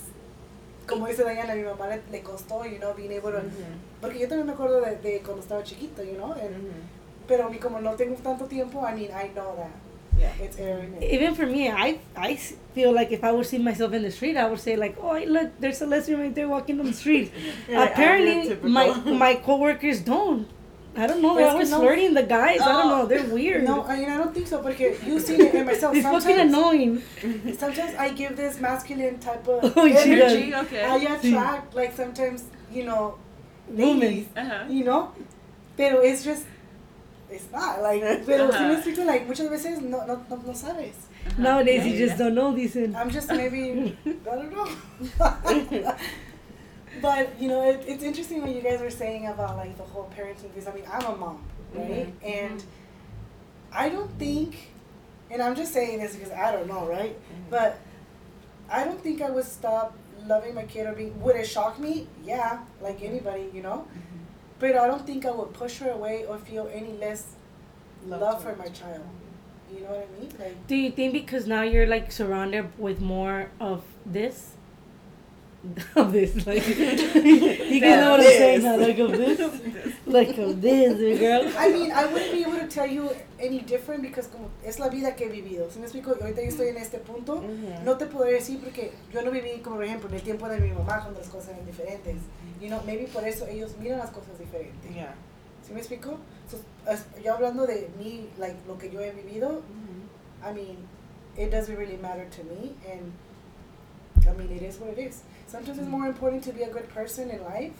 [0.87, 3.79] como dice Diana, a mi mamá le, le costó, you know, being able to, Mhm.
[4.01, 7.27] porque yo también me acuerdo de, de cuando estaba chiquito, you know, and- Mhm.
[7.27, 9.71] pero a mí como no tengo tanto tiempo, I mean, I know that
[10.19, 10.31] Yeah.
[10.45, 10.93] it's Aaron.
[10.95, 12.35] and- Even for me, I I
[12.75, 15.17] feel like if I would see myself in the street, I would say like, oh,
[15.35, 17.31] look, there's a lesbian right there walking on the street.
[17.69, 18.87] Yeah, Apparently, my
[19.25, 20.47] my coworkers don't.
[20.97, 21.33] I don't know.
[21.35, 22.59] But They're always no- flirting the guys.
[22.59, 22.97] I don't Oh.
[22.97, 23.05] know.
[23.05, 23.63] They're weird.
[23.65, 25.93] No, I mean, I don't think so, porque you've seen it in myself.
[25.97, 26.93] it's fucking Sometimes, annoying.
[27.63, 30.11] sometimes I give this masculine type of Oh, she.
[30.13, 30.55] Energy.
[30.55, 30.83] Okay.
[30.83, 32.39] I attract like sometimes
[32.73, 33.03] you know
[33.69, 33.99] Women.
[33.99, 34.63] ladies, Uh-huh.
[34.77, 35.11] you know,
[35.77, 36.43] pero it's just
[37.29, 38.77] it's not like pero si me Ajá.
[38.77, 40.93] explico like muchas veces no no no, no sabes.
[41.27, 41.41] Uh-huh.
[41.41, 42.25] Nowadays, Yeah, you just yeah.
[42.25, 42.75] don't know these.
[42.77, 44.67] And I'm just maybe I don't know.
[47.01, 50.09] but you know, it, it's interesting what you guys were saying about like the whole
[50.17, 52.13] parenting because I mean I'm a mom, right?
[52.23, 52.63] And
[53.73, 54.71] I don't think,
[55.29, 57.15] and I'm just saying this because I don't know, right?
[57.49, 57.77] But
[58.69, 59.93] I don't think I would stop
[60.25, 61.19] loving my kid or being.
[61.21, 62.07] Would it shock me?
[62.23, 63.85] Yeah, like anybody, you know.
[64.59, 67.25] But I don't think I would push her away or feel any less
[68.07, 69.01] love, for my child.
[69.71, 70.31] You know what I mean?
[70.39, 74.53] Like do you think because now you're like surrounded with more of this,
[75.95, 76.45] of this.
[76.45, 78.63] Like, you guys know what I'm saying?
[78.63, 79.39] Now, like of this,
[80.05, 81.51] like of this, eh, girl.
[81.57, 84.89] I mean, I wouldn't be able to tell you any different because como es la
[84.89, 85.69] vida que he vivido.
[85.69, 87.43] Si me explico, Y ahorita yo estoy en este punto,
[87.83, 90.59] no te podré decir porque yo no viví, como por ejemplo, en el tiempo de
[90.59, 92.15] mi mamá cuando las cosas eran diferentes.
[92.59, 94.93] You know, maybe por eso ellos miran las cosas diferentes.
[94.93, 95.13] Yeah.
[95.63, 96.17] ¿Sí me explico?
[96.49, 96.57] So,
[97.23, 100.43] yo hablando de mí, like, lo que yo he vivido, Mm-hmm.
[100.43, 100.87] I mean,
[101.35, 103.11] it doesn't really matter to me, and
[104.27, 105.23] I mean, it is what it is.
[105.47, 107.73] Sometimes it's more important to be a good person in life.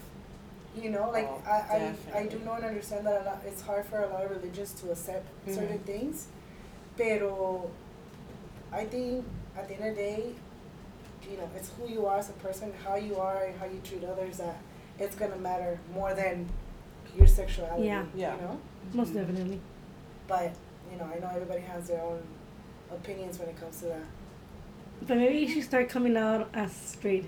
[0.75, 3.85] You know, like Oh, I, I, I do and understand that a lot, it's hard
[3.85, 5.85] for a lot of religions to accept certain Mhm.
[5.85, 6.27] things,
[6.97, 7.69] pero
[8.71, 9.25] I think
[9.57, 10.35] at the end of the day,
[11.29, 13.81] you know, it's who you are as a person, how you are, and how you
[13.83, 14.57] treat others that
[14.99, 16.47] it's gonna matter more than
[17.17, 17.87] your sexuality.
[17.87, 18.05] Yeah.
[18.15, 18.35] Yeah.
[18.35, 18.59] You know,
[18.93, 19.59] Most definitely.
[20.27, 20.53] but
[20.91, 22.21] you know, I know everybody has their own
[22.91, 24.01] opinions when it comes to that.
[25.07, 27.25] But maybe you should start coming out as straight,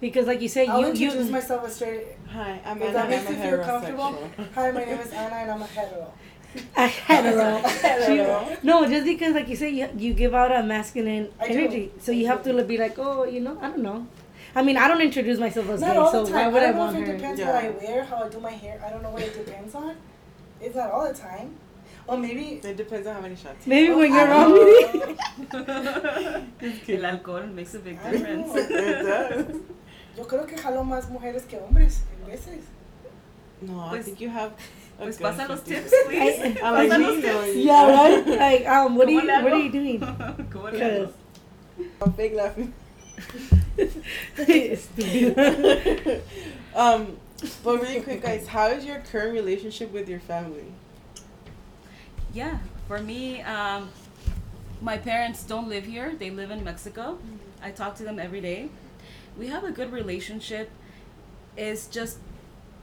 [0.00, 2.06] because like you say, I'll you introduce you myself as straight.
[2.30, 2.92] Hi, I'm If Anna.
[2.92, 4.04] that and makes I'm a you feel comfortable.
[4.12, 4.54] heterosexual.
[4.54, 6.12] Hi, my name is Anna, and I'm a hetero.
[6.76, 7.58] A hetero.
[7.58, 8.56] Hetero.
[8.62, 11.54] no, just because like you say, you, you give out a masculine I do.
[11.54, 14.06] energy, so you have to be like, oh, you know, I don't know.
[14.54, 16.70] I mean, I don't introduce myself as Not gay, all so the why would I
[16.70, 17.16] I, don't know want if it her?
[17.18, 17.46] depends Yeah.
[17.54, 18.82] what I wear, how I do my hair.
[18.84, 19.94] I don't know what it depends on.
[20.60, 21.54] It's not all the time.
[22.08, 22.60] Or maybe.
[22.64, 23.64] It depends on how many shots.
[23.66, 25.16] you Maybe Oh, when you're don't wrong with
[26.88, 26.98] it.
[26.98, 28.50] El alcohol makes a big I difference.
[28.56, 28.68] It
[29.06, 29.56] does.
[30.16, 32.64] Yo creo que jalo más mujeres que hombres en veces.
[33.62, 34.52] No, I think you have.
[35.00, 36.40] A Pues good pasa los tips, please.
[36.40, 37.56] I- I'm like, Pasa me los no, tips.
[37.56, 38.26] Yeah, right.
[38.26, 40.00] Like, um, what are you, ¿Cómo what are you doing?
[40.50, 41.12] ¿Cómo le hago?
[41.76, 42.74] Because I'm fake laughing.
[46.72, 47.16] Um,
[47.64, 50.66] but really quick, guys, how is your current relationship with your family?
[52.32, 53.88] Yeah, for me, um,
[54.80, 56.14] my parents don't live here.
[56.16, 57.18] They live in Mexico.
[57.62, 58.68] I talk to them every day.
[59.36, 60.70] We have a good relationship.
[61.56, 62.18] It's just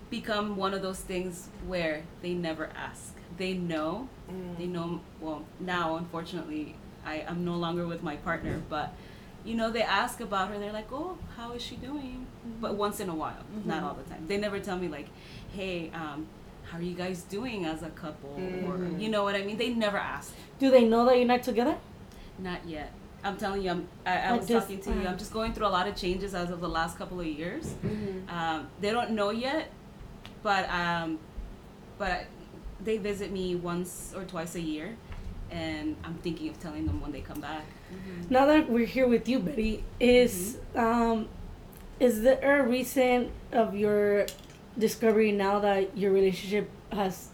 [0.10, 3.14] become one of those things where they never ask.
[3.38, 4.08] They know.
[4.58, 5.02] They know.
[5.22, 8.94] Well, now unfortunately, I am no longer with my partner, but
[9.46, 10.60] you know they ask about her.
[10.60, 12.26] They're like, "Oh, how is she doing?"
[12.60, 14.26] But once in a while, not all the time.
[14.28, 15.08] They never tell me like,
[15.54, 16.28] "Hey, um,
[16.70, 18.32] how are you guys doing as a couple?"
[18.68, 19.00] Or Mhm.
[19.02, 19.58] you know what I mean.
[19.58, 20.34] They never ask.
[20.60, 21.78] Do they know that you're not together?
[22.40, 22.92] Not yet.
[23.24, 25.08] I'm telling you, I'm, I, I I was just- talking to you.
[25.08, 25.12] uh.
[25.12, 27.66] I'm just going through a lot of changes as of the last couple of years.
[27.86, 28.30] Mm-hmm.
[28.30, 29.70] Um, they don't know yet,
[30.48, 31.20] but um,
[31.98, 32.24] but
[32.80, 34.96] they visit me once or twice a year,
[35.52, 37.66] and I'm thinking of telling them when they come back.
[38.30, 41.28] Now that we're here with you, Betty, is um,
[42.00, 44.26] is there a reason of your
[44.78, 47.28] discovery now that your relationship has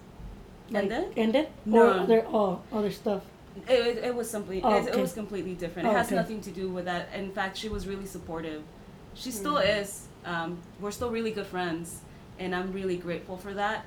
[0.72, 1.14] like, Ended?
[1.16, 1.48] Ended?
[1.66, 1.82] No.
[1.84, 3.22] Or other oh other stuff?
[3.70, 4.60] It, it, it was something.
[4.64, 5.88] Oh, it, it was completely different.
[5.88, 6.16] Oh, it has okay.
[6.16, 7.10] nothing to do with that.
[7.14, 8.64] In fact, she was really supportive.
[9.14, 9.82] She still Mm-hmm.
[9.82, 10.08] is.
[10.26, 12.00] Um, we're still really good friends,
[12.40, 13.86] and I'm really grateful for that.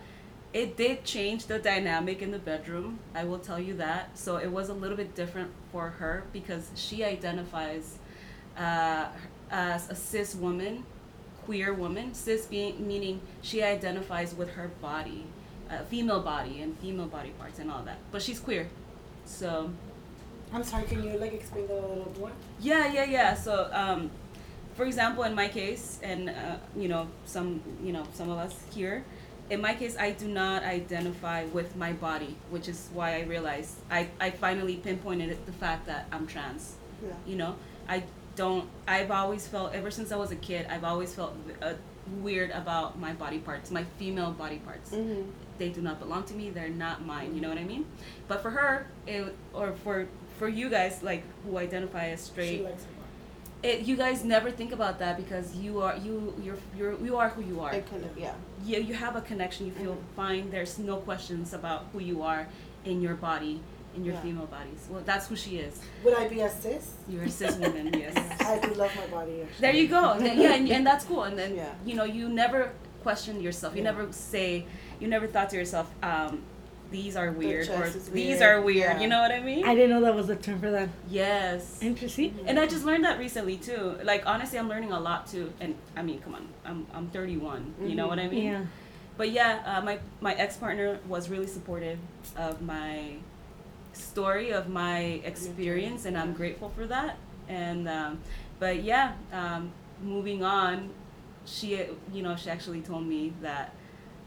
[0.53, 2.99] It did change the dynamic in the bedroom.
[3.15, 4.17] I will tell you that.
[4.19, 7.99] So it was a little bit different for her because she identifies
[8.57, 9.07] uh,
[9.51, 10.85] as a cis woman,
[11.45, 12.15] queer woman.
[12.15, 15.27] Cis being meaning she identifies with her body,
[15.71, 17.99] uh, female body and female body parts and all that.
[18.11, 18.69] But she's queer,
[19.27, 19.71] so
[20.53, 22.31] I'm sorry, can you like explain that a little more?
[22.61, 23.35] yeah, yeah, yeah.
[23.35, 24.11] So, um,
[24.77, 28.55] for example, in my case, and uh, you know, some, you know, some of us
[28.75, 29.05] here,
[29.51, 33.77] in my case, I do not identify with my body, which is why I realized
[33.91, 36.75] I, I finally pinpointed it, the fact that I'm trans.
[37.03, 37.13] Yeah.
[37.27, 37.57] You know,
[37.89, 38.03] I
[38.35, 38.69] don't.
[38.89, 40.67] I've always felt ever since I was a kid.
[40.69, 41.75] I've always felt uh,
[42.21, 45.23] weird about my body parts, my female body parts Mm-hmm.
[45.59, 47.85] they do not belong to me they're not mine you know what i mean
[48.29, 50.07] but for her it, or for
[50.39, 52.96] for you guys like who identify as straight likes her body.
[53.63, 57.29] It you guys never think about that because you are you you're you're you are
[57.31, 58.35] who you are I kind of yeah.
[58.65, 62.47] you, you have a connection you feel fine there's no questions about who you are
[62.85, 63.61] in your body
[63.97, 64.21] in your Yeah.
[64.21, 66.93] female bodies well that's who she is Would I be a cis?
[67.09, 69.41] you're a cis woman yes I do love my body.
[69.43, 69.61] Actually.
[69.61, 71.73] there you go yeah and, and that's cool and then Yeah.
[71.85, 73.91] you know you never question yourself you Yeah.
[73.91, 74.67] never say
[75.01, 76.43] you never thought to yourself um,
[76.91, 79.01] these are weird or chest is these are weird Yeah.
[79.01, 80.89] you know what i mean I didn't know that was a term for that.
[81.11, 82.39] yes Interesting.
[82.47, 85.75] and i just learned that recently too like honestly i'm learning a lot too and
[85.97, 88.65] i mean come on i'm, I'm 31 you know what i mean Yeah.
[89.17, 91.99] but yeah uh, my, my ex-partner was really supportive
[92.37, 93.15] of my
[93.93, 97.17] story of my experience and i'm grateful for that
[97.49, 98.19] and um,
[98.59, 99.73] but yeah um,
[100.03, 100.91] moving on
[101.47, 101.81] she
[102.13, 103.73] you know she actually told me that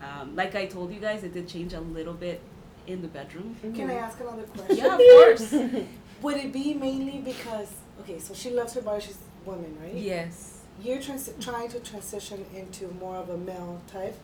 [0.02, 2.42] um, like i told you guys it did change a little bit
[2.88, 4.78] in the bedroom Can I ask another question?
[4.78, 5.54] yeah of course
[6.22, 7.72] Would it be mainly because
[8.02, 9.94] okay, so she loves her body, she's a woman, right?
[9.94, 14.18] yes you're trans- trying to transition into more of a male type,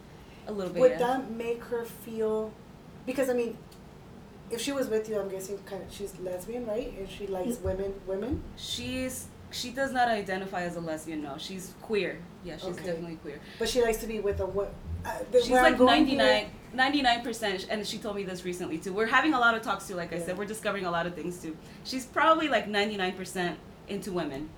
[0.48, 0.80] A little bit.
[0.80, 0.98] would yeah.
[1.00, 2.54] that make her feel?
[3.06, 3.58] Because I mean,
[4.50, 6.94] if she was with you, I'm guessing kind of she's lesbian, right?
[6.98, 8.42] And she likes women, women.
[8.56, 11.24] She's she does not identify as a lesbian.
[11.24, 12.20] No, she's queer.
[12.46, 12.86] Yeah, she's Okay.
[12.86, 13.40] definitely queer.
[13.60, 14.74] But she likes to be with a what?
[15.06, 18.92] Uh, the- She's like going 99 99 percent, and she told me this recently too.
[18.92, 19.96] We're having a lot of talks too.
[19.96, 20.26] Like I Yeah.
[20.26, 21.56] said, we're discovering a lot of things too.
[21.84, 24.50] She's probably like ninety nine percent into women.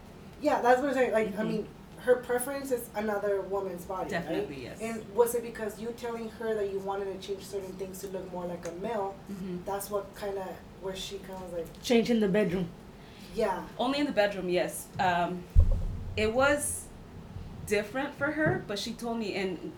[0.41, 1.11] Yeah, that's what I'm saying.
[1.11, 1.47] Like, I Mhm.
[1.47, 1.67] mean,
[1.99, 4.63] her preference is another woman's body, Definitely, right?
[4.63, 4.79] yes.
[4.81, 8.07] And was it because you telling her that you wanted to change certain things to
[8.07, 9.13] look more like a male?
[9.27, 10.47] hmm That's what kind of
[10.81, 12.69] where she kind of like, changing the bedroom.
[13.35, 14.85] yeah, Only in the bedroom, yes.
[14.99, 15.43] Um,
[16.15, 16.85] it was
[17.65, 19.71] different for her, but she told me, and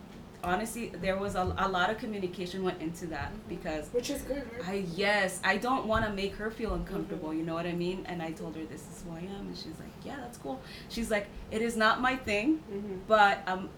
[0.44, 4.44] honestly, there was a, a lot of communication went into that because which is good,
[4.60, 4.68] right?
[4.70, 7.34] I yes, I don't want to make her feel uncomfortable.
[7.34, 8.06] You know what I mean?
[8.08, 10.62] And I told her this is who I am, and she's like, yeah, that's cool.
[10.90, 12.96] She's like, it is not my thing, Mm-hmm.
[13.08, 13.70] but um,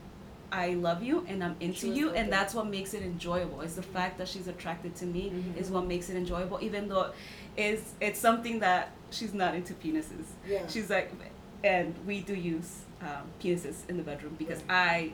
[0.51, 2.31] I love you and I'm into you, and it.
[2.31, 3.61] that's what makes it enjoyable.
[3.61, 5.57] Is the fact that she's attracted to me Mhm.
[5.57, 7.11] is what makes it enjoyable, even though
[7.57, 10.25] is it's something that she's not into penises.
[10.47, 10.67] Yeah.
[10.67, 11.11] She's like,
[11.63, 14.69] and we do use um, penises in the bedroom because Right.
[14.69, 15.11] I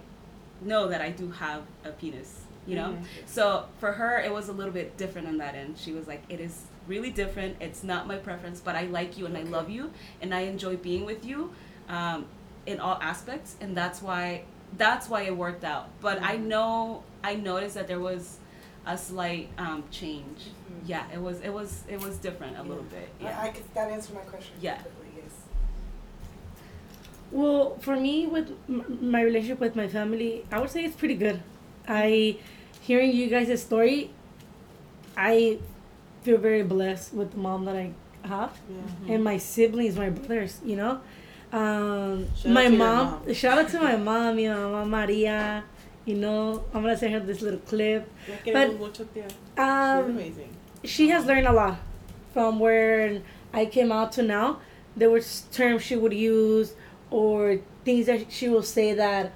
[0.61, 2.89] know that I do have a penis, you know?
[2.89, 3.03] Mhm.
[3.25, 5.77] So for her, it was a little bit different on that end.
[5.77, 7.57] She was like, it is really different.
[7.59, 9.91] It's not my preference, but I like you and I love you
[10.21, 11.53] and I enjoy being with you
[11.89, 12.25] um,
[12.65, 13.55] in all aspects.
[13.61, 14.43] And that's why,
[14.77, 15.89] that's why it worked out.
[16.01, 18.37] But I know, I noticed that there was
[18.85, 20.39] a slight um, change.
[20.45, 20.87] Mhm.
[20.87, 23.09] Yeah, it was, it was, it was different a little bit.
[23.21, 23.37] Yeah.
[23.41, 24.55] I, I could, that answered my question.
[24.61, 24.79] Yeah.
[27.31, 31.41] Well, for me, with my relationship with my family, I would say it's pretty good.
[31.87, 32.37] I,
[32.81, 34.11] hearing you guys' story,
[35.15, 35.59] I
[36.23, 37.91] feel very blessed with the mom that I
[38.27, 39.13] have Yeah.
[39.15, 40.59] and my siblings, my brothers.
[40.65, 40.99] You know,
[41.51, 42.77] um, my mom,
[43.25, 43.33] mom.
[43.33, 45.63] Shout out to my mom, you know, Mama Maria.
[46.05, 48.09] You know, I'm gonna send her this little clip.
[48.27, 49.27] But- queremos mucho, tía.
[49.27, 50.19] She's Um,
[50.83, 51.77] she has learned a lot
[52.33, 53.21] from where
[53.53, 54.59] I came out to now.
[54.95, 55.21] There were
[55.51, 56.73] terms she would use
[57.11, 59.31] or things that she will say that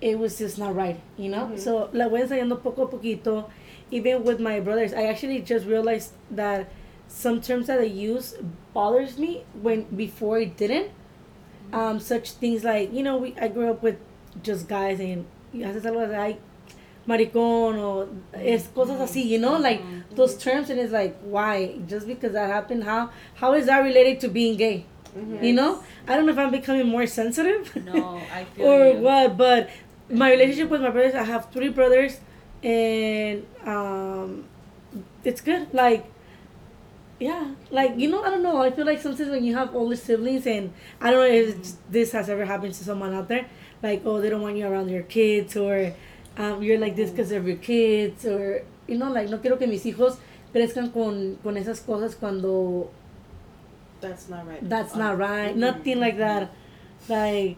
[0.00, 1.46] it was just not right, you know?
[1.52, 1.58] Mhm.
[1.58, 3.46] So la voy enseñando poco a poquito.
[3.90, 6.68] Even with my brothers, I actually just realized that
[7.06, 8.36] some terms that I use
[8.72, 10.88] bothers me when before it didn't.
[11.72, 13.96] Um, such things like, you know, we I grew up with
[14.42, 16.36] just guys and haces algo ay,
[17.06, 20.02] maricón or es cosas así, you know, like Mhm.
[20.16, 24.18] those terms and it's like why just because that happened how how is that related
[24.20, 24.84] to being gay
[25.16, 25.42] Mhm.
[25.44, 25.82] you know?
[26.08, 28.98] I don't know if i'm becoming more sensitive No, I feel or you.
[29.00, 29.70] what but
[30.10, 32.18] my relationship with my brothers i have three brothers
[32.62, 34.44] and um
[35.24, 35.72] it's good.
[35.72, 36.04] Like
[37.20, 38.56] yeah like you know i don't know.
[38.62, 41.76] I feel like sometimes when you have older siblings and i don't know if it's-
[41.90, 43.46] this has ever happened to someone out there
[43.82, 45.92] like oh they don't want you around your kids or
[46.36, 49.66] um, you're like this because of your kids or you know like no quiero que
[49.68, 50.18] mis hijos
[50.52, 52.90] crezcan con con esas cosas cuando
[54.06, 54.68] That's not right.
[54.74, 55.64] that's Uh, not right mhm.
[55.66, 56.50] nothing like that
[57.08, 57.56] like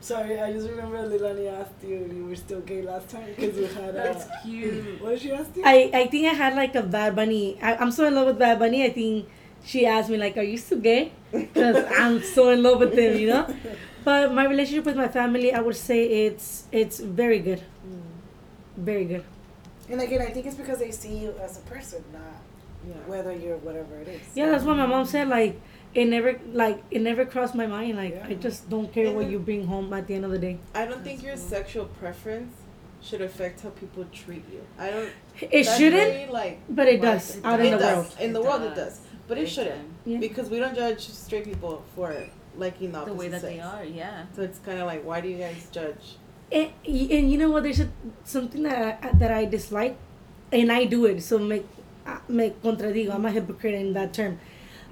[0.00, 3.56] Sorry, I just remember Leilani asked you if you were still gay last time because
[3.56, 5.00] you had uh, That's cute.
[5.00, 5.62] What did she ask you?
[5.64, 7.56] I, I think I had like a Bad Bunny.
[7.62, 8.84] I, I'm so in love with Bad Bunny.
[8.84, 9.28] I think
[9.64, 13.16] she asked me like, "Are you still gay?" Because I'm so in love with him,
[13.16, 13.46] you know.
[14.02, 18.02] But my relationship with my family, I would say it's it's very good, Mm.
[18.90, 19.22] very good.
[19.88, 22.41] and again, I think it's because they see you as a person, not
[22.86, 22.94] Yeah.
[23.06, 24.20] whether you're whatever it is.
[24.34, 25.28] Yeah, that's what my mom said.
[25.28, 25.60] Like
[25.94, 27.96] it never like it never crossed my mind.
[27.96, 30.38] Like I just don't care And what you bring home at the end of the
[30.38, 30.58] day.
[30.74, 32.54] I don't think your sexual preference
[33.00, 34.62] should affect how people treat you.
[34.78, 35.10] I don't.
[35.40, 37.96] It shouldn't, very, like but it Well, does it out it in the does.
[37.96, 38.16] world.
[38.20, 38.98] In the It world, it does.
[38.98, 39.00] does.
[39.28, 39.88] But it Big shouldn't.
[40.04, 40.18] Yeah.
[40.18, 42.14] because we don't judge straight people for
[42.56, 43.52] liking the The opposite way that sex.
[43.54, 44.26] they are, yeah.
[44.36, 46.16] So it's kind of like, why do you guys judge?
[46.50, 47.62] And, and you know what?
[47.62, 47.88] There's a,
[48.24, 49.96] something that I, that I dislike,
[50.52, 51.22] and I do it.
[51.22, 51.62] So me, uh,
[52.28, 53.12] me contradigo.
[53.12, 54.38] I'm a hypocrite in that term.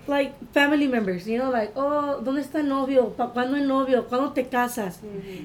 [0.07, 3.15] Like family members, you know, like, oh, ¿dónde está el novio?
[3.17, 4.07] ¿Pa cuándo el novio?
[4.09, 4.99] ¿Cuándo te casas?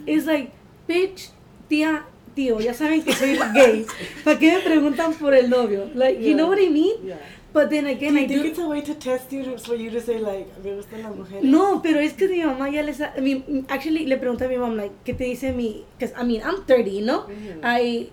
[0.07, 0.51] It's like,
[0.87, 1.29] bitch,
[1.69, 2.03] tía,
[2.35, 3.85] tío, ya saben que soy gay.
[4.23, 5.89] ¿Para qué me preguntan por el novio?
[5.93, 6.49] Like, you know Yeah.
[6.49, 6.95] what I mean?
[7.05, 7.17] Yeah.
[7.53, 8.47] But then Do again, you I think do.
[8.49, 11.43] it's a way to test you for you to say like me gustan las mujeres?
[11.43, 12.99] No, pero es que mi mamá ya les.
[12.99, 15.85] I mean, actually, le pregunté a mi mom, like, ¿qué te dice mi.
[15.97, 17.27] Because, I mean, I'm 30, you know?
[17.27, 17.59] Mhm.
[17.63, 18.09] I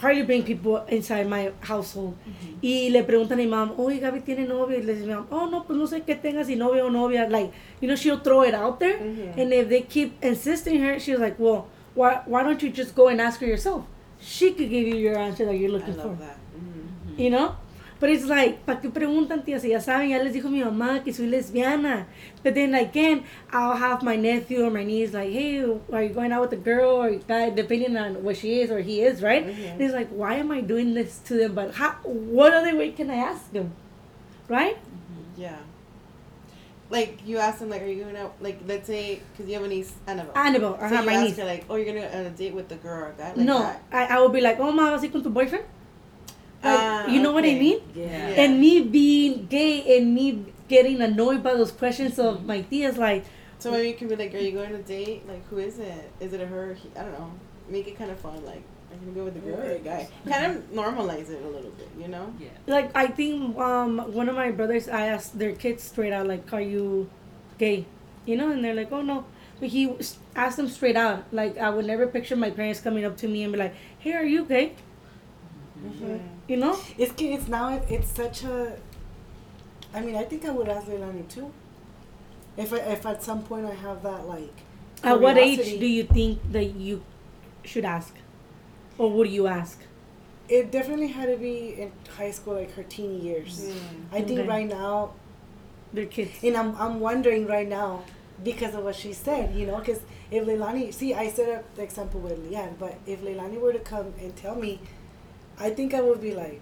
[0.00, 2.14] hardly bring people inside my household.
[2.62, 4.78] Y le preguntan a mi mom, oye, Gaby tiene novio.
[4.78, 7.28] Y le dice oh, no, pues no sé qué tenga, si novio o novia.
[7.28, 8.98] Like, you know, she'll throw it out there.
[8.98, 9.38] Mhm.
[9.38, 13.08] And if they keep insisting her, she's like, well, why, why don't you just go
[13.08, 13.84] and ask her yourself?
[14.20, 16.16] She could give you your answer that you're looking for.
[16.18, 16.36] that.
[16.56, 17.18] Mhm.
[17.18, 17.56] You know?
[18.00, 19.60] But it's like, ¿para qué preguntan, tía?
[19.60, 22.06] Si ya saben, ya les dijo mi mamá que soy lesbiana.
[22.42, 26.32] But then again, I'll have my nephew or my niece like, hey, are you going
[26.32, 29.46] out with a girl or guy, depending on what she is or he is, right?
[29.46, 29.72] Mhm.
[29.72, 31.54] And it's like, why am I doing this to them?
[31.54, 33.72] But how, what other way can I ask them?
[34.48, 34.76] Right?
[35.36, 35.56] Yeah.
[36.90, 38.34] Like you ask them, like, are you going out?
[38.40, 40.36] Like, let's say, because you have a niece, Annabelle.
[40.36, 41.36] Annabelle, so uh-huh, you my ask niece.
[41.38, 43.28] her, like, oh, you're gonna on a date with the girl or guy?
[43.28, 43.82] Like no, that?
[43.90, 45.64] I, I would be like, oh, vas a ir con tu boyfriend?
[46.64, 47.80] Like, Ah, you know what I mean?
[47.94, 48.04] Yeah.
[48.06, 48.40] Yeah.
[48.42, 53.24] And me being gay and me getting annoyed by those questions of my tias, like,
[53.58, 55.28] So maybe you can be like, are you going on a date?
[55.28, 56.10] Like, who is it?
[56.20, 56.74] Is it a her?
[56.74, 57.30] He, I don't know.
[57.68, 58.44] Make it kind of fun.
[58.44, 60.08] Like, are you gonna go with the girl or a guy?
[60.28, 62.32] Kind of normalize it a little bit, you know?
[62.40, 62.48] Yeah.
[62.66, 66.44] like I think um one of my brothers I asked their kids straight out like
[66.52, 67.08] are you
[67.58, 67.84] gay
[68.26, 69.24] you know and they're like oh no
[69.60, 69.82] but he
[70.36, 73.42] asked them straight out like I would never picture my parents coming up to me
[73.44, 74.72] and be like hey are you gay
[75.80, 76.20] Mhm.
[76.48, 78.76] You know It's ki- it's now it, it's such a.
[79.94, 81.52] I mean, I think I would ask Leilani too.
[82.56, 84.54] If I, if at some point I have that like.
[85.02, 87.02] at what age do you think that you
[87.64, 88.14] should ask
[88.98, 89.80] or would you ask
[90.48, 93.60] It definitely had to be in high school, like her teen years.
[93.64, 94.18] Mm.
[94.18, 94.48] I think Okay.
[94.48, 95.12] right now,
[95.92, 98.02] their kids and I'm I'm wondering right now
[98.42, 101.82] because of what she said, you know, because if Leilani, see, I set up the
[101.82, 104.80] example with Leanne, but if Leilani were to come and tell me,
[105.58, 106.60] I think I would be like,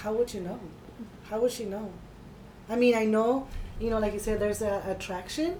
[0.00, 0.60] how would you know?
[1.30, 1.90] How would she know?
[2.68, 3.46] I mean, I know,
[3.80, 5.56] you know, like you said, there's a attraction.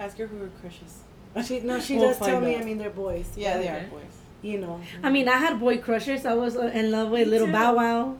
[0.00, 1.02] Ask her who her crushes.
[1.46, 2.54] She no, she We'll does tell find me.
[2.54, 2.62] out.
[2.62, 3.30] I mean, they're boys.
[3.36, 4.02] Yeah, but, they are boys.
[4.42, 4.80] You know.
[5.02, 7.52] I mean I had boy crushes I was uh, in love with Me little too.
[7.52, 8.16] Bow Wow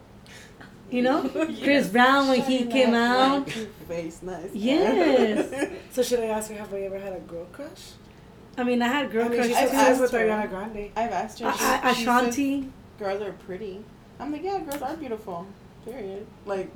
[0.90, 1.28] you know
[1.62, 3.50] Chris Brown when he came nice, out
[3.86, 4.50] face nice.
[4.54, 5.70] Yes.
[5.90, 7.92] So should I ask her, have I ever had a girl crush?
[8.58, 10.18] I mean I had girl I mean, crushes I've said asked with her.
[10.18, 10.90] Ariana Grande.
[10.96, 11.48] I've asked her.
[11.48, 13.84] A- she- A- she Ashanti says girls are pretty.
[14.20, 15.46] I'm like, yeah, girls are beautiful.
[15.84, 16.26] Period.
[16.44, 16.68] Like,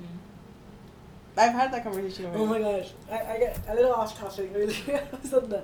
[1.36, 4.50] I've had that conversation with Oh my gosh, I, I get a little off topic
[4.54, 4.76] really.
[4.88, 5.62] I was on the,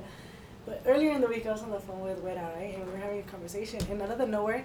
[0.67, 2.93] but earlier in the week I was on the phone with Red Eye and we
[2.93, 4.65] were having a conversation and out of the nowhere,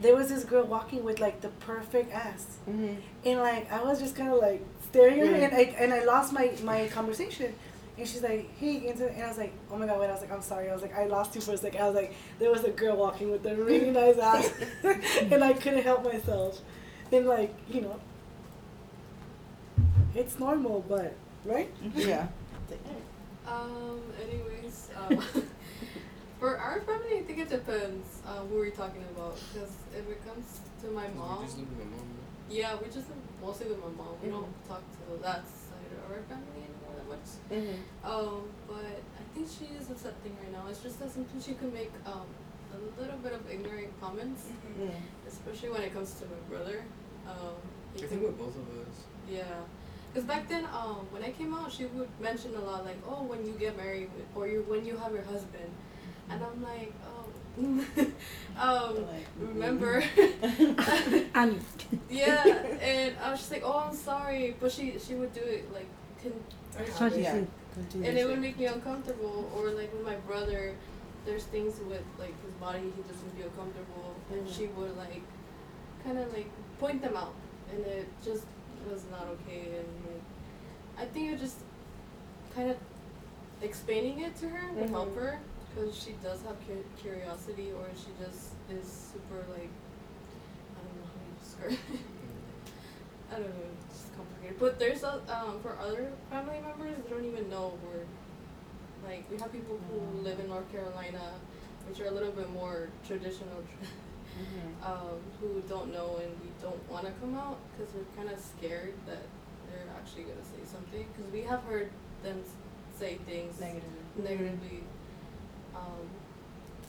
[0.00, 2.94] there was this girl walking with like the perfect ass hmm
[3.24, 5.44] and like I was just kind of like staring at her Yeah.
[5.48, 7.54] and I and I lost my my conversation.
[8.00, 10.22] And she's like, hey, and and I was like, oh my god, wait, I was
[10.22, 10.70] like, I'm sorry.
[10.70, 11.80] I was like, I lost you for a second.
[11.82, 14.50] I was like, there was a girl walking with a really nice ass,
[15.30, 16.60] and I couldn't help myself.
[17.12, 18.00] And like, you know,
[20.14, 21.72] it's normal, but right?
[21.94, 22.28] Yeah.
[23.48, 24.00] Um.
[24.22, 25.18] Anyways, um,
[26.38, 29.36] for our family, I think it depends uh, who we're talking about.
[29.52, 32.06] Because if it comes to my We mom, just live with my mom.
[32.48, 34.14] yeah, we just live mostly with my mom.
[34.22, 36.69] We don't talk to that side of our family
[37.24, 37.74] anymore that much.
[38.04, 38.84] hmm Um, but
[39.20, 40.64] I think she is accepting right now.
[40.70, 42.26] It's just that sometimes she can make um
[42.72, 44.42] a little bit of ignorant comments,
[44.78, 44.92] Mm.
[45.26, 46.84] especially when it comes to my brother.
[47.26, 47.56] Um,
[47.96, 48.94] I think with both of us.
[49.28, 49.42] yeah.
[50.12, 53.22] Because back then, um, when I came out, she would mention a lot like, "Oh,
[53.30, 55.70] when you get married, or you when you have your husband,"
[56.30, 57.26] and I'm like, "Oh,
[58.66, 59.06] um,
[59.38, 60.02] remember?"
[61.34, 61.60] and
[62.08, 62.42] yeah,
[62.82, 65.86] and I was just like, "Oh, I'm sorry," but she she would do it like,
[66.84, 67.46] con- Consciously.
[68.02, 68.08] Yeah.
[68.08, 69.50] and it would make me uncomfortable.
[69.56, 70.74] Or like with my brother,
[71.26, 75.22] there's things with like his body he doesn't feel comfortable, and she would like,
[76.04, 77.34] kind of like point them out,
[77.72, 78.44] and it just
[78.90, 79.62] was not okay.
[79.78, 80.22] And like,
[80.98, 81.58] I think it just
[82.54, 82.76] kind of
[83.62, 85.16] explaining it to her would help Mhm.
[85.22, 85.38] her
[85.74, 89.68] because she does have cu- curiosity, or she just is super like,
[90.76, 91.72] I don't know how to describe.
[91.94, 92.00] it.
[93.32, 93.89] I don't know, it's just
[94.20, 94.58] complicated.
[94.60, 98.04] But there's a um for other family members, they don't even know we're
[99.08, 101.32] like we have people who live in North Carolina,
[101.88, 103.60] which are a little bit more traditional,
[104.40, 104.86] Mhm.
[104.86, 108.38] um, who don't know and we don't want to come out because we're kind of
[108.38, 109.24] scared that
[109.66, 111.90] they're actually gonna say something because we have heard
[112.22, 112.42] them
[112.98, 113.82] say things Negative.
[114.16, 114.82] negatively.
[115.74, 116.04] Um,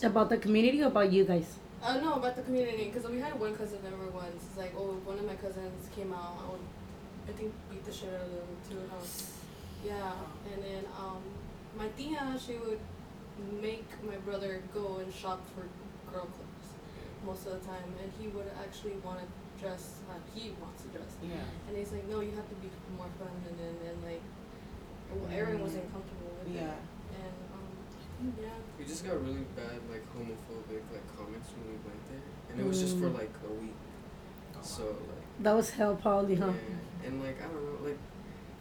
[0.04, 3.20] about the community or about you guys I don't know about the community because we
[3.20, 4.44] had one cousin member once.
[4.48, 6.60] It's like, oh, one of my cousins came out.
[7.28, 8.78] I think, beat the shit out of them too.
[8.80, 9.32] And I was,
[9.86, 10.12] yeah.
[10.54, 11.22] And then um,
[11.78, 12.80] my tia, she would
[13.62, 15.64] make my brother go and shop for
[16.12, 16.70] girl clothes
[17.26, 19.26] most of the time, and he would actually want to
[19.62, 21.14] dress how he wants to dress.
[21.24, 21.38] Yeah.
[21.70, 24.22] And he's like, no, you have to be more feminine, and like,
[25.14, 26.74] well, Aaron wasn't comfortable with Yeah.
[26.74, 26.82] it.
[27.22, 28.50] And um, yeah.
[28.80, 32.66] We just got really bad like homophobic like comments when we went there, and it
[32.68, 33.18] was just for Mm.
[33.22, 33.78] like a week.
[34.62, 36.76] So like that was hell probably huh yeah,
[37.06, 38.00] and like I don't know like.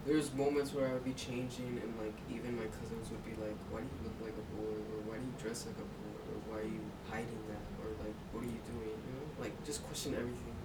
[0.08, 3.52] There's moments where I would be changing, and like even my cousins would be like,
[3.68, 6.16] "Why do you look like a boy?" or "Why do you dress like a boy?"
[6.24, 9.52] or "Why are you hiding that?" or like, "What are you doing?" You know, like
[9.60, 10.56] just question everything,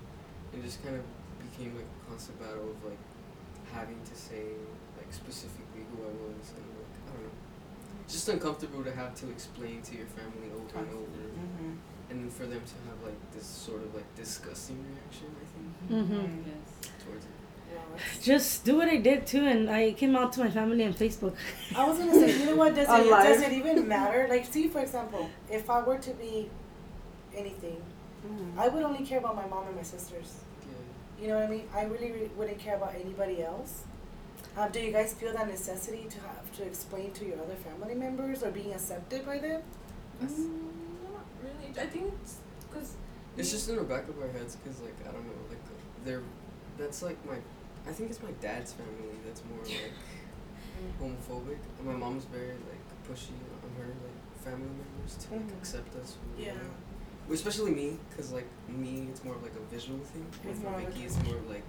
[0.55, 1.03] it just kind of
[1.43, 2.97] became like a constant battle of like
[3.75, 4.55] having to say
[4.95, 7.35] like specifically who I was and like I don't know,
[8.07, 11.75] just uncomfortable to have to explain to your family over and over, Mm-hmm.
[12.07, 15.27] and then for them to have like this sort of like disgusting reaction.
[15.35, 16.47] I think Mhm.
[16.47, 16.87] Yes.
[17.03, 17.34] towards it.
[18.21, 21.35] Just do what I did too, and I came out to my family on Facebook.
[21.75, 22.75] I was gonna say, you know what?
[22.75, 24.27] Does it, does it even matter?
[24.29, 26.49] Like, see, for example, if I were to be
[27.35, 27.81] anything,
[28.25, 28.59] Mm-hmm.
[28.59, 30.35] I would only care about my mom and my sisters.
[30.61, 31.21] Yeah.
[31.21, 31.67] You know what I mean?
[31.73, 33.83] I really, really wouldn't care about anybody else.
[34.57, 37.95] Um, do you guys feel that necessity to have to explain to your other family
[37.95, 39.61] members or being accepted by them?
[40.23, 40.27] Mm,
[41.11, 41.79] not really.
[41.79, 42.37] I think it's
[42.69, 42.95] because.
[43.37, 45.59] It's just in the back of our heads because, like, I don't know, like,
[46.05, 46.23] they're,
[46.77, 47.35] that's like my,
[47.87, 49.91] I think it's my dad's family that's more like
[51.01, 51.57] homophobic.
[51.79, 53.31] And my mom's very like pushy
[53.63, 55.57] on her like family members to like Mhm.
[55.57, 56.17] accept us.
[56.35, 56.51] who Yeah.
[56.53, 56.71] are.
[57.27, 60.25] Well, Especially me, because like me, it's more of like a visual thing.
[60.43, 60.85] With Mhm.
[60.85, 61.63] Vicky, it's more of like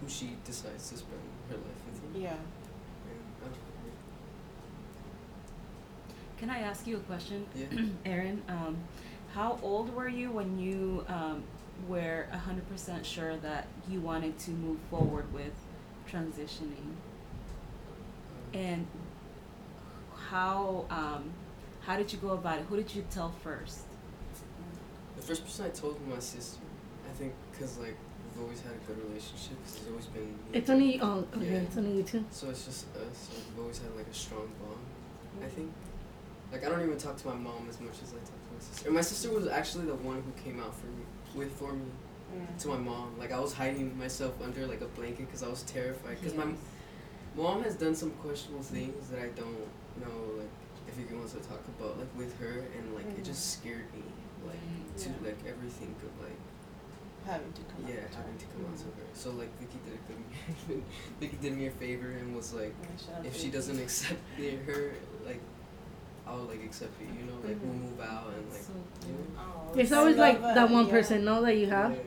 [0.00, 1.20] who she decides to spend
[1.50, 2.20] her life with.
[2.22, 2.32] Yeah.
[2.32, 3.58] And I don't know.
[6.38, 7.86] Can I ask you a question, Yeah.
[8.04, 8.42] Aaron?
[8.48, 8.76] Um,
[9.34, 11.42] how old were you when you um,
[11.88, 15.52] were hundred percent sure that you wanted to move forward with
[16.10, 16.94] transitioning?
[18.52, 18.86] And
[20.30, 21.30] how um,
[21.80, 22.66] how did you go about it?
[22.68, 23.80] Who did you tell first?
[25.16, 26.60] The first person I told was my sister.
[27.08, 27.96] I think because like
[28.34, 29.56] we've always had a good relationship.
[29.64, 30.34] Cause it's always been.
[30.52, 31.58] It's only oh okay, Yeah.
[31.58, 32.24] it's only you two.
[32.30, 33.28] So it's just us.
[33.32, 35.44] Like, we've always had like a strong bond.
[35.44, 35.72] I think.
[36.52, 38.60] Like I don't even talk to my mom as much as I talk to my
[38.60, 38.86] sister.
[38.86, 41.03] And my sister was actually the one who came out for me,
[41.34, 41.86] with for me,
[42.34, 42.58] Mm.
[42.62, 43.16] to my mom.
[43.18, 46.16] Like I was hiding myself under like a blanket because I was terrified.
[46.20, 46.46] Because my
[47.36, 49.68] mom has done some questionable things that I don't
[50.00, 50.18] know.
[50.38, 50.48] Like
[50.88, 53.24] if you wants to talk about like with her and like it Mhm.
[53.24, 54.02] just scared me.
[54.46, 55.14] Like to Yeah.
[55.28, 56.38] like everything of like
[57.26, 58.38] Having to come yeah out to having her.
[58.40, 59.06] to come out to her.
[59.14, 60.02] So like Vicky did a
[60.68, 60.82] good
[61.20, 62.74] Vicky did me a favor and was like
[63.22, 64.92] if she doesn't accept the, her,
[65.24, 65.40] like,
[66.26, 67.08] I'll like accept it.
[67.18, 67.82] You know, like we'll Mhm.
[67.90, 68.62] move out and like.
[68.62, 68.72] So
[69.08, 69.74] You cool.
[69.74, 69.80] know?
[69.80, 70.90] It's always like that one yeah.
[70.92, 71.92] person, no, that you have.
[71.92, 71.98] Yeah.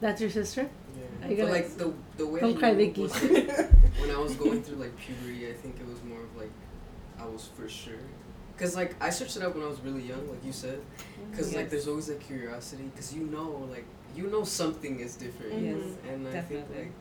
[0.00, 0.62] That's your sister.
[0.62, 1.28] Yeah.
[1.28, 3.02] You But gonna- like the the way Don't I cry, Vicky.
[3.02, 3.48] was, like,
[4.00, 6.50] when I was going through like puberty, I think it was more of like
[7.18, 7.94] I was for sure.
[8.58, 10.80] Cause like I searched it up when I was really young, like you said.
[11.36, 13.84] Cause like there's always that curiosity, cause you know like
[14.16, 15.62] you know something is different.
[15.62, 15.76] Yes,
[16.08, 16.76] And I think definitely.
[16.78, 16.92] like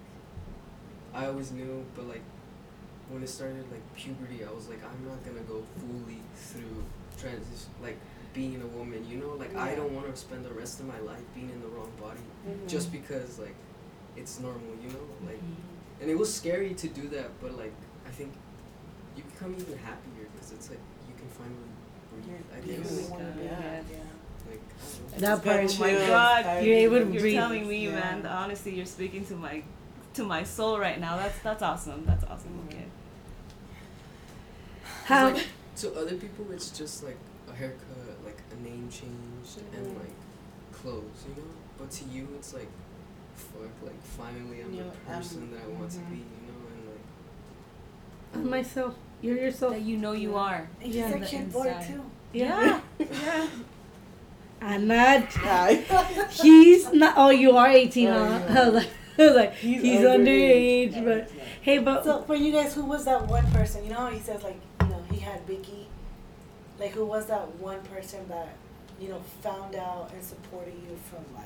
[1.13, 2.21] I always knew, but like
[3.09, 6.83] when it started like puberty, I was like I'm not gonna go fully through
[7.17, 7.97] transition, like
[8.33, 9.05] being a woman.
[9.09, 11.61] You know, like I don't want to spend the rest of my life being in
[11.61, 12.67] the wrong body Mhm.
[12.67, 13.55] just because like
[14.15, 14.73] it's normal.
[14.83, 16.01] You know, like Mhm.
[16.01, 17.73] and it was scary to do that, but like
[18.07, 18.31] I think
[19.15, 20.79] you become even happier because it's like
[21.09, 21.71] you can finally
[22.13, 22.45] breathe.
[22.55, 22.91] I guess.
[22.91, 23.81] really wanna Yeah.
[24.49, 25.15] Like I don't know.
[25.15, 25.75] I That part.
[25.75, 26.07] Oh my.
[26.07, 27.35] God, I you're able to really- You're breathe.
[27.35, 27.99] telling me, Yeah.
[27.99, 28.25] man.
[28.25, 29.63] Honestly, you're speaking to my
[30.13, 31.17] to my soul right now.
[31.17, 32.05] That's that's awesome.
[32.05, 32.53] That's awesome.
[32.67, 32.85] Okay.
[35.09, 35.33] 'Cause, How?
[35.33, 35.47] like,
[35.77, 37.17] to other people, it's just like
[37.51, 39.99] a haircut, like a name change, and Mhm.
[39.99, 40.13] like
[40.71, 41.49] clothes, you know.
[41.79, 42.67] But to you, it's like,
[43.35, 46.09] fuck, like finally I'm Yeah, the I'm- person that I want to mhm.
[46.11, 47.03] be, you know, and like.
[48.35, 48.93] I'm myself.
[49.21, 49.73] You're yourself.
[49.73, 50.37] That you know you Yeah.
[50.37, 50.69] are.
[50.81, 51.07] And Yeah.
[51.07, 52.01] he's On a cute boy too.
[52.33, 52.79] Yeah.
[52.99, 53.47] yeah.
[54.61, 55.23] I'm not.
[55.33, 55.73] Hi.
[56.43, 57.13] He's not.
[57.17, 58.39] Oh, you are 18, Oh, huh?
[58.53, 58.61] yeah.
[58.61, 60.93] I was like, I was like He's he's, underage.
[60.93, 61.05] underage.
[61.05, 61.31] But
[61.61, 63.83] hey, but So for you guys, who was that one person?
[63.85, 64.68] You know, he says like, you know, he
[65.29, 65.87] had Vicky.
[66.79, 68.55] Like, who was that one person that,
[68.99, 71.45] you know, found out and supported you from like?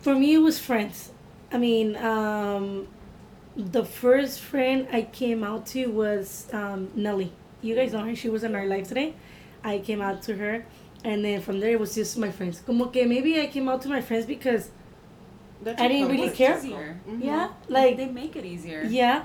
[0.00, 1.10] for me, it was friends.
[1.50, 2.86] I mean, um,
[3.56, 7.32] the first friend I came out to was um, Nelly.
[7.62, 8.14] You guys know her.
[8.14, 9.14] She was in our live today.
[9.64, 10.64] I came out to her,
[11.04, 12.60] and then from there it was just my friends.
[12.64, 14.70] Como que maybe I came out to my friends because
[15.62, 16.54] That's I didn't really care.
[16.60, 16.76] circle.
[16.76, 17.00] Easier.
[17.08, 17.24] Mhm.
[17.24, 18.82] yeah, Like like they make it easier.
[18.84, 19.24] Yeah,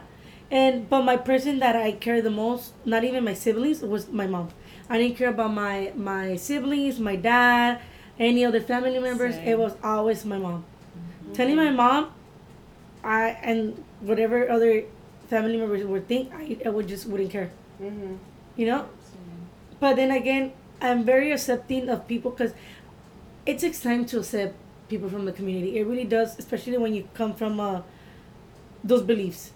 [0.52, 4.28] and but my person that I care the most, not even my siblings, was my
[4.28, 4.49] mom.
[4.89, 7.80] I didn't care about my my siblings, my dad,
[8.20, 9.36] any other family members.
[9.36, 9.47] Same.
[9.47, 10.66] It was always my mom.
[11.34, 12.12] Telling my mom,
[13.04, 14.84] I and whatever other
[15.30, 17.49] family members would think, I, I would just wouldn't care.
[17.82, 18.18] Mhm.
[18.58, 18.86] You know.
[19.80, 22.54] But then again, I'm very accepting of people because
[23.45, 24.56] it takes time to accept
[24.89, 25.78] people from the community.
[25.80, 27.82] It really does, especially when you come from uh,
[28.84, 29.52] those beliefs.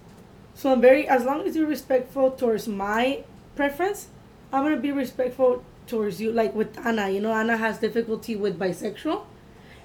[0.55, 3.23] So I'm very, as long as you're respectful towards my
[3.55, 4.07] preference,
[4.51, 6.31] I'm gonna be respectful towards you.
[6.31, 9.23] Like with Anna, you know, Anna has difficulty with bisexual,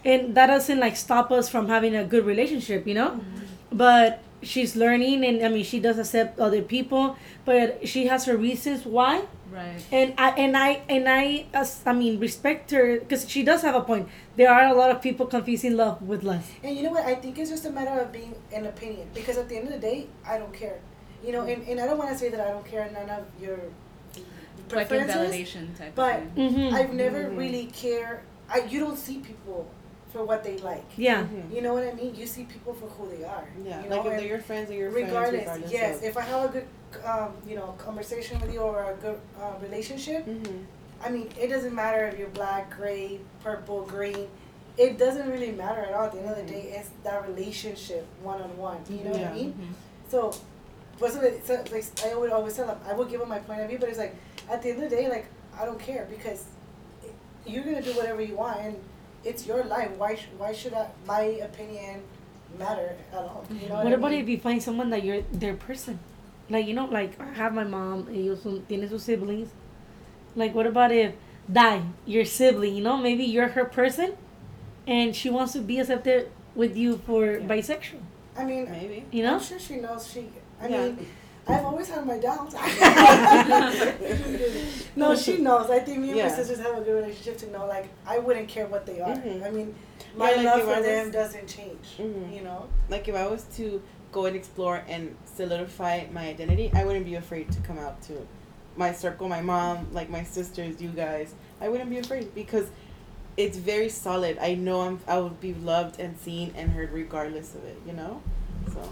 [0.04, 3.10] and that doesn't like stop us from having a good relationship, you know.
[3.10, 3.76] Mm-hmm.
[3.76, 8.36] But she's learning, and I mean, she does accept other people, but she has her
[8.36, 9.24] reasons why.
[9.52, 9.82] Right.
[9.90, 13.74] And I and I and I, as, I mean, respect her because she does have
[13.74, 14.08] a point.
[14.36, 16.50] There are a lot of people confusing love with lust.
[16.62, 17.04] And you know what?
[17.04, 19.08] I think it's just a matter of being an opinion.
[19.12, 20.78] Because at the end of the day, I don't care.
[21.26, 23.24] You know, and, and I don't want to say that I don't care none of
[23.42, 23.58] your
[24.16, 25.16] Like preferences.
[25.16, 26.50] invalidation type but of thing.
[26.54, 26.74] Mm-hmm.
[26.74, 27.36] I've never Mhm.
[27.36, 28.22] really care.
[28.48, 29.66] I you don't see people
[30.12, 30.84] for what they like.
[30.96, 31.22] yeah.
[31.22, 31.54] Mhm.
[31.54, 32.14] You know what I mean?
[32.14, 33.48] You see people for who they are.
[33.64, 35.46] Yeah, You like if and they're your friends, they're your regardless, friends.
[35.46, 35.72] Regardless.
[35.72, 35.96] yes.
[35.98, 36.66] Of, If I have a good,
[37.04, 40.64] um, you know, conversation with you or a good uh, relationship, Mhm.
[41.02, 44.28] I mean, it doesn't matter if you're black, gray, purple, green.
[44.76, 46.04] It doesn't really matter at all.
[46.04, 48.80] At the end of the day, it's that relationship one on one.
[48.88, 49.52] You know what I mean?
[49.52, 50.10] Mhm.
[50.10, 50.32] So,
[50.98, 51.46] what's it?
[51.46, 53.78] So, like I would always tell them, I would give them my point of view,
[53.78, 54.14] but it's like
[54.48, 55.26] at the end of the day, like
[55.58, 56.44] I don't care because
[57.02, 57.14] it,
[57.46, 58.76] you're gonna do whatever you want, and
[59.24, 59.90] it's your life.
[59.96, 60.14] Why?
[60.14, 62.02] sh- Why should I, my opinion
[62.58, 63.44] matter at all?
[63.50, 64.20] You know what, What I about mean?
[64.22, 65.98] if you find someone that you're their person?
[66.48, 68.08] Like you know, like I have my mom.
[68.10, 69.48] Ellos son, tiene sus siblings.
[70.36, 71.14] Like what about if
[71.50, 72.74] die your sibling?
[72.76, 74.14] You know, maybe you're her person,
[74.86, 77.46] and she wants to be accepted with you for Yeah.
[77.46, 78.00] bisexual.
[78.36, 79.04] I mean, Maybe.
[79.12, 79.34] You know.
[79.34, 80.30] I'm sure she knows she.
[80.60, 80.86] I Yeah.
[80.86, 81.06] mean,
[81.48, 82.54] I've always had my doubts.
[84.96, 85.70] no, she knows.
[85.70, 88.48] I think me and my sisters have a good relationship to know, like, I wouldn't
[88.48, 89.14] care what they are.
[89.16, 89.42] Mhm.
[89.44, 89.74] I mean,
[90.16, 91.96] my Yeah, like love for them was- doesn't change.
[91.98, 92.34] Mhm.
[92.34, 92.66] You know?
[92.88, 93.82] Like if I was to
[94.12, 98.26] go and explore and solidify my identity, I wouldn't be afraid to come out to
[98.76, 101.34] my circle, my mom, like my sisters, you guys.
[101.60, 102.66] I wouldn't be afraid because
[103.36, 104.38] it's very solid.
[104.40, 107.92] I know I'm I would be loved and seen and heard regardless of it, you
[107.92, 108.20] know?
[108.72, 108.88] So yeah.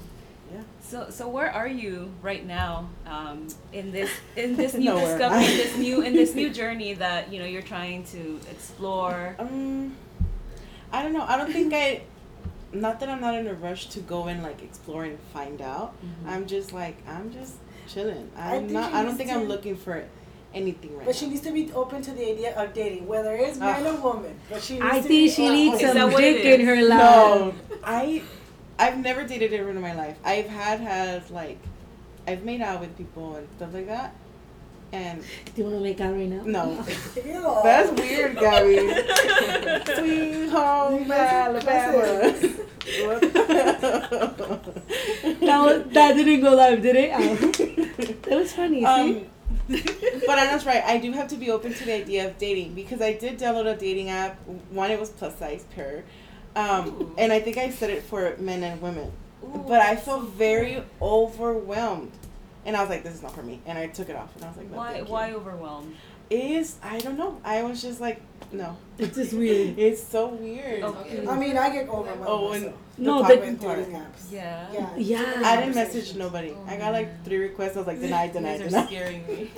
[0.88, 5.18] So, so where are you right now um, in this in this new Nowhere.
[5.18, 9.36] discovery, in this new in this new journey that you know you're trying to explore?
[9.38, 9.94] Um
[10.90, 11.26] I don't know.
[11.28, 12.02] I don't think I
[12.72, 15.92] not that I'm not in a rush to go and like explore and find out.
[16.02, 16.32] Mhm.
[16.32, 17.54] I'm just like I'm just
[17.86, 18.30] chilling.
[18.36, 20.02] I I'm think not I don't think to- I'm looking for
[20.54, 21.20] anything right But now.
[21.20, 23.94] she needs to be open to the idea of dating, whether it's man Ugh.
[23.98, 24.34] or woman.
[24.48, 26.98] But she needs I to think be she needs some what dick in her life.
[26.98, 28.22] No, I,
[28.78, 30.16] I've never dated anyone in my life.
[30.24, 31.58] I've had has like,
[32.26, 34.14] I've made out with people and stuff like that,
[34.92, 36.42] and Do you want to make out right now?
[36.44, 36.82] no,
[37.62, 38.78] that's weird, Gabby.
[39.96, 42.34] Sweet home You guys are Alabama.
[45.40, 47.10] That, was, that didn't go live, did it?
[47.14, 47.34] Oh.
[48.28, 48.84] That was funny.
[48.84, 49.26] um,
[49.68, 49.82] see?
[50.26, 50.82] but Anna's right.
[50.84, 53.66] I do have to be open to the idea of dating because I did download
[53.66, 54.38] a dating app.
[54.70, 56.04] One, it was plus size pair,
[56.56, 59.10] um, and I think I said it for men and women.
[59.44, 62.12] Ooh, but I felt very overwhelmed,
[62.66, 64.44] and I was like, "This is not for me," and I took it off, and
[64.44, 65.94] I was like, no, Why why overwhelmed?
[66.30, 67.40] Is I don't know.
[67.42, 68.20] I was just like,
[68.52, 69.78] no, It's just weird.
[69.78, 70.82] it's so weird.
[70.82, 71.26] Okay.
[71.26, 72.24] I mean, I get overwhelmed.
[72.26, 74.30] Oh, and myself No, the but- with dating apps.
[74.30, 74.66] Yeah.
[74.72, 74.96] Yeah.
[74.98, 75.42] Yeah.
[75.44, 76.54] I didn't message nobody.
[76.66, 77.76] I got like three requests.
[77.76, 78.86] I was like, denied, You denied, guys are denied.
[78.88, 79.50] scaring me.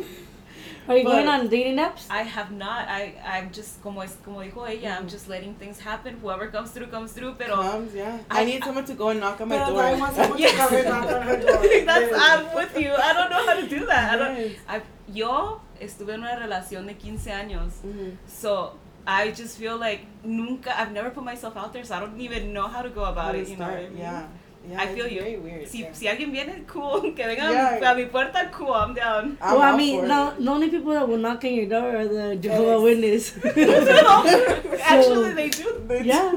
[0.91, 2.07] Are you going on dating apps?
[2.11, 2.88] I have not.
[2.88, 4.97] I I'm just como es como dijo ella.
[4.99, 6.16] I'm just letting things happen.
[6.20, 7.34] Whoever comes through comes through.
[7.38, 8.18] Pero Comes, yeah.
[8.28, 9.80] I, I- need someone to go and knock on my door.
[9.80, 10.51] I want someone Yes.
[10.53, 11.84] to come and knock on her door.
[11.86, 12.93] that's I'm with you.
[12.93, 14.14] I don't know how to do that.
[14.14, 14.57] I don't.
[14.68, 14.82] I
[15.12, 17.72] yo estuve en una relación de 15 años.
[17.84, 18.16] Mhm.
[18.26, 18.72] So
[19.07, 20.76] I just feel like nunca.
[20.76, 23.32] I've never put myself out there, so I don't even know how to go about
[23.32, 23.49] to it.
[23.49, 23.99] You know what I mean?
[23.99, 24.26] Yeah.
[24.69, 25.21] Yeah, I feel you.
[25.21, 25.69] Very weird.
[25.69, 25.93] Si, yeah.
[25.93, 27.01] si alguien viene, cool.
[27.17, 27.93] Que venga a mi- Yeah.
[27.93, 28.73] a mi puerta, cool.
[28.75, 29.39] I'm down.
[29.41, 31.97] I'm well, I mean, for no, the only people that will knock on your door
[31.97, 33.35] are the Jehovah Yes.
[33.43, 34.81] Witness.
[34.83, 35.83] Actually, they do.
[35.87, 36.37] They yeah.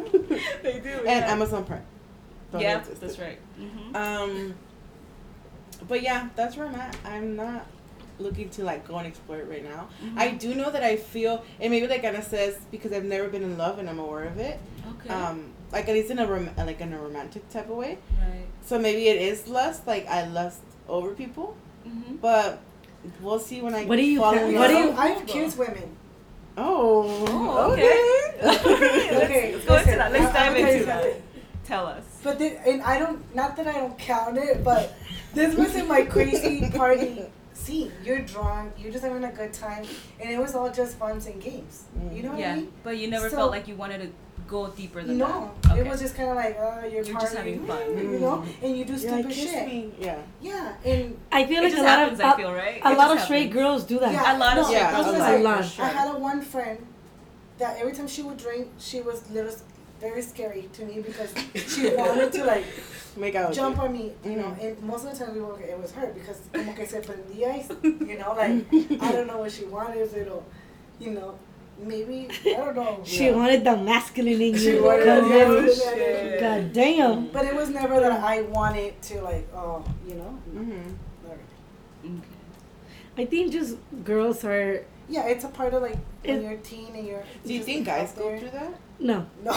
[0.64, 0.90] They do.
[0.90, 1.32] And yeah.
[1.34, 1.84] Amazon Prime.
[2.52, 3.22] Don't yeah, resist that's it.
[3.22, 3.40] right.
[3.58, 4.54] hmm Um,
[5.88, 6.96] but yeah, that's where I'm at.
[7.06, 7.66] I'm not
[8.20, 9.90] looking to like go and explore it right now.
[10.04, 10.20] Mm-hmm.
[10.20, 13.44] I do know that I feel, and maybe like Anna says, because I've never been
[13.44, 14.60] in love and I'm aware of it.
[15.06, 15.14] Okay.
[15.14, 17.98] Um, like at least in a rom- like in a romantic type of way.
[18.20, 18.46] right.
[18.66, 19.86] So maybe it is lust.
[19.88, 21.56] Like I lust over people,
[21.88, 22.16] Mm-hmm.
[22.18, 22.62] but
[23.22, 25.58] we'll see when I What do you fall in what do you- I have kids
[25.58, 25.98] women.
[26.56, 28.10] Oh, Oh, okay.
[28.44, 30.12] Okay, let's go into listen, that.
[30.12, 31.22] Let's dive tell into that.
[31.66, 32.04] Tell us.
[32.24, 34.94] But thi- and I don't, not that I don't count it, but
[35.34, 37.24] this wasn't my crazy party
[37.54, 37.92] scene.
[38.04, 39.86] You're drunk, you're just having a good time,
[40.20, 41.86] and it was all just funs and games.
[42.12, 42.72] You know what I Yeah, mean?
[42.84, 44.10] but you never So- felt like you wanted to
[44.54, 45.78] go deeper than No, that.
[45.80, 47.98] it was just kind of like, oh, you're, You're just having fun.
[47.98, 49.68] you know, and you do You're like, stupid kiss shit.
[49.68, 49.92] me.
[50.00, 50.20] Yeah.
[50.42, 52.82] Yeah, and I feel It like just a lot happens, of I feel, right?
[52.86, 53.62] a It lot just of straight happens.
[53.62, 54.12] girls do that.
[54.14, 55.60] yeah, A lot of no, straight I girls gonna do say, that.
[55.60, 55.86] A for sure.
[55.86, 56.78] I had a one friend
[57.58, 59.56] that every time she would drink, she was little,
[60.00, 61.32] very scary to me because
[61.74, 62.66] she wanted to like
[63.16, 63.54] Make out.
[63.54, 64.64] jump on me, you know, Mhm.
[64.64, 67.50] and most of the time we were, it was her because como que se prendía,
[67.58, 67.64] y,
[68.12, 68.66] you know, like
[69.02, 70.44] I don't know what she wanted, pero,
[71.00, 71.36] you know,
[71.80, 73.02] maybe I don't know.
[73.04, 73.36] She Yeah.
[73.36, 74.84] wanted the masculine in She you.
[74.84, 76.40] wanted God the damn.
[76.40, 77.28] God damn.
[77.28, 80.40] But it was never that I wanted to like, oh, you know.
[80.54, 80.94] Mm-hmm.
[81.28, 82.22] Never.
[83.18, 86.58] I think just girls are Yeah, it's a part of like when It- you're a
[86.58, 87.24] teen and you're.
[87.46, 88.40] Do you think guys go there.
[88.40, 88.74] through that?
[89.00, 89.54] no, No.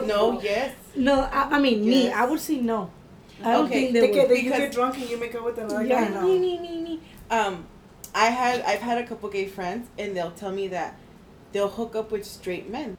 [0.06, 0.40] No.
[0.40, 0.74] Yes.
[0.94, 1.20] no.
[1.32, 2.10] I, I mean, me.
[2.12, 2.90] I would say no.
[3.42, 5.44] I don't Okay, think They they get, they, you get drunk and you make up
[5.44, 6.10] with another Yeah.
[6.10, 6.22] guy.
[6.22, 6.98] Nee,
[7.30, 7.36] No.
[7.36, 7.66] Um,
[8.14, 10.96] I had I've had a couple gay friends, and they'll tell me that
[11.52, 12.96] they'll hook up with straight men.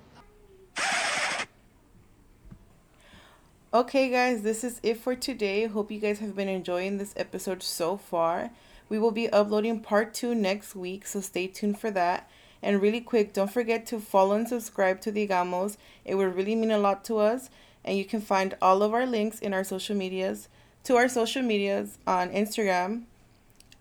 [3.71, 5.67] Okay, guys, this is it for today.
[5.67, 8.49] Hope you guys have been enjoying this episode so far.
[8.89, 12.27] We will be uploading part two next week, so stay tuned for that.
[12.63, 15.77] And really quick, don't forget to follow and subscribe to Digamos.
[16.03, 17.51] It would really mean a lot to us.
[17.85, 20.49] And you can find all of our links in our social medias,
[20.85, 23.03] to our social medias on Instagram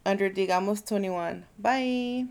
[0.04, 1.44] under Digamos21.
[1.58, 2.26] Bye.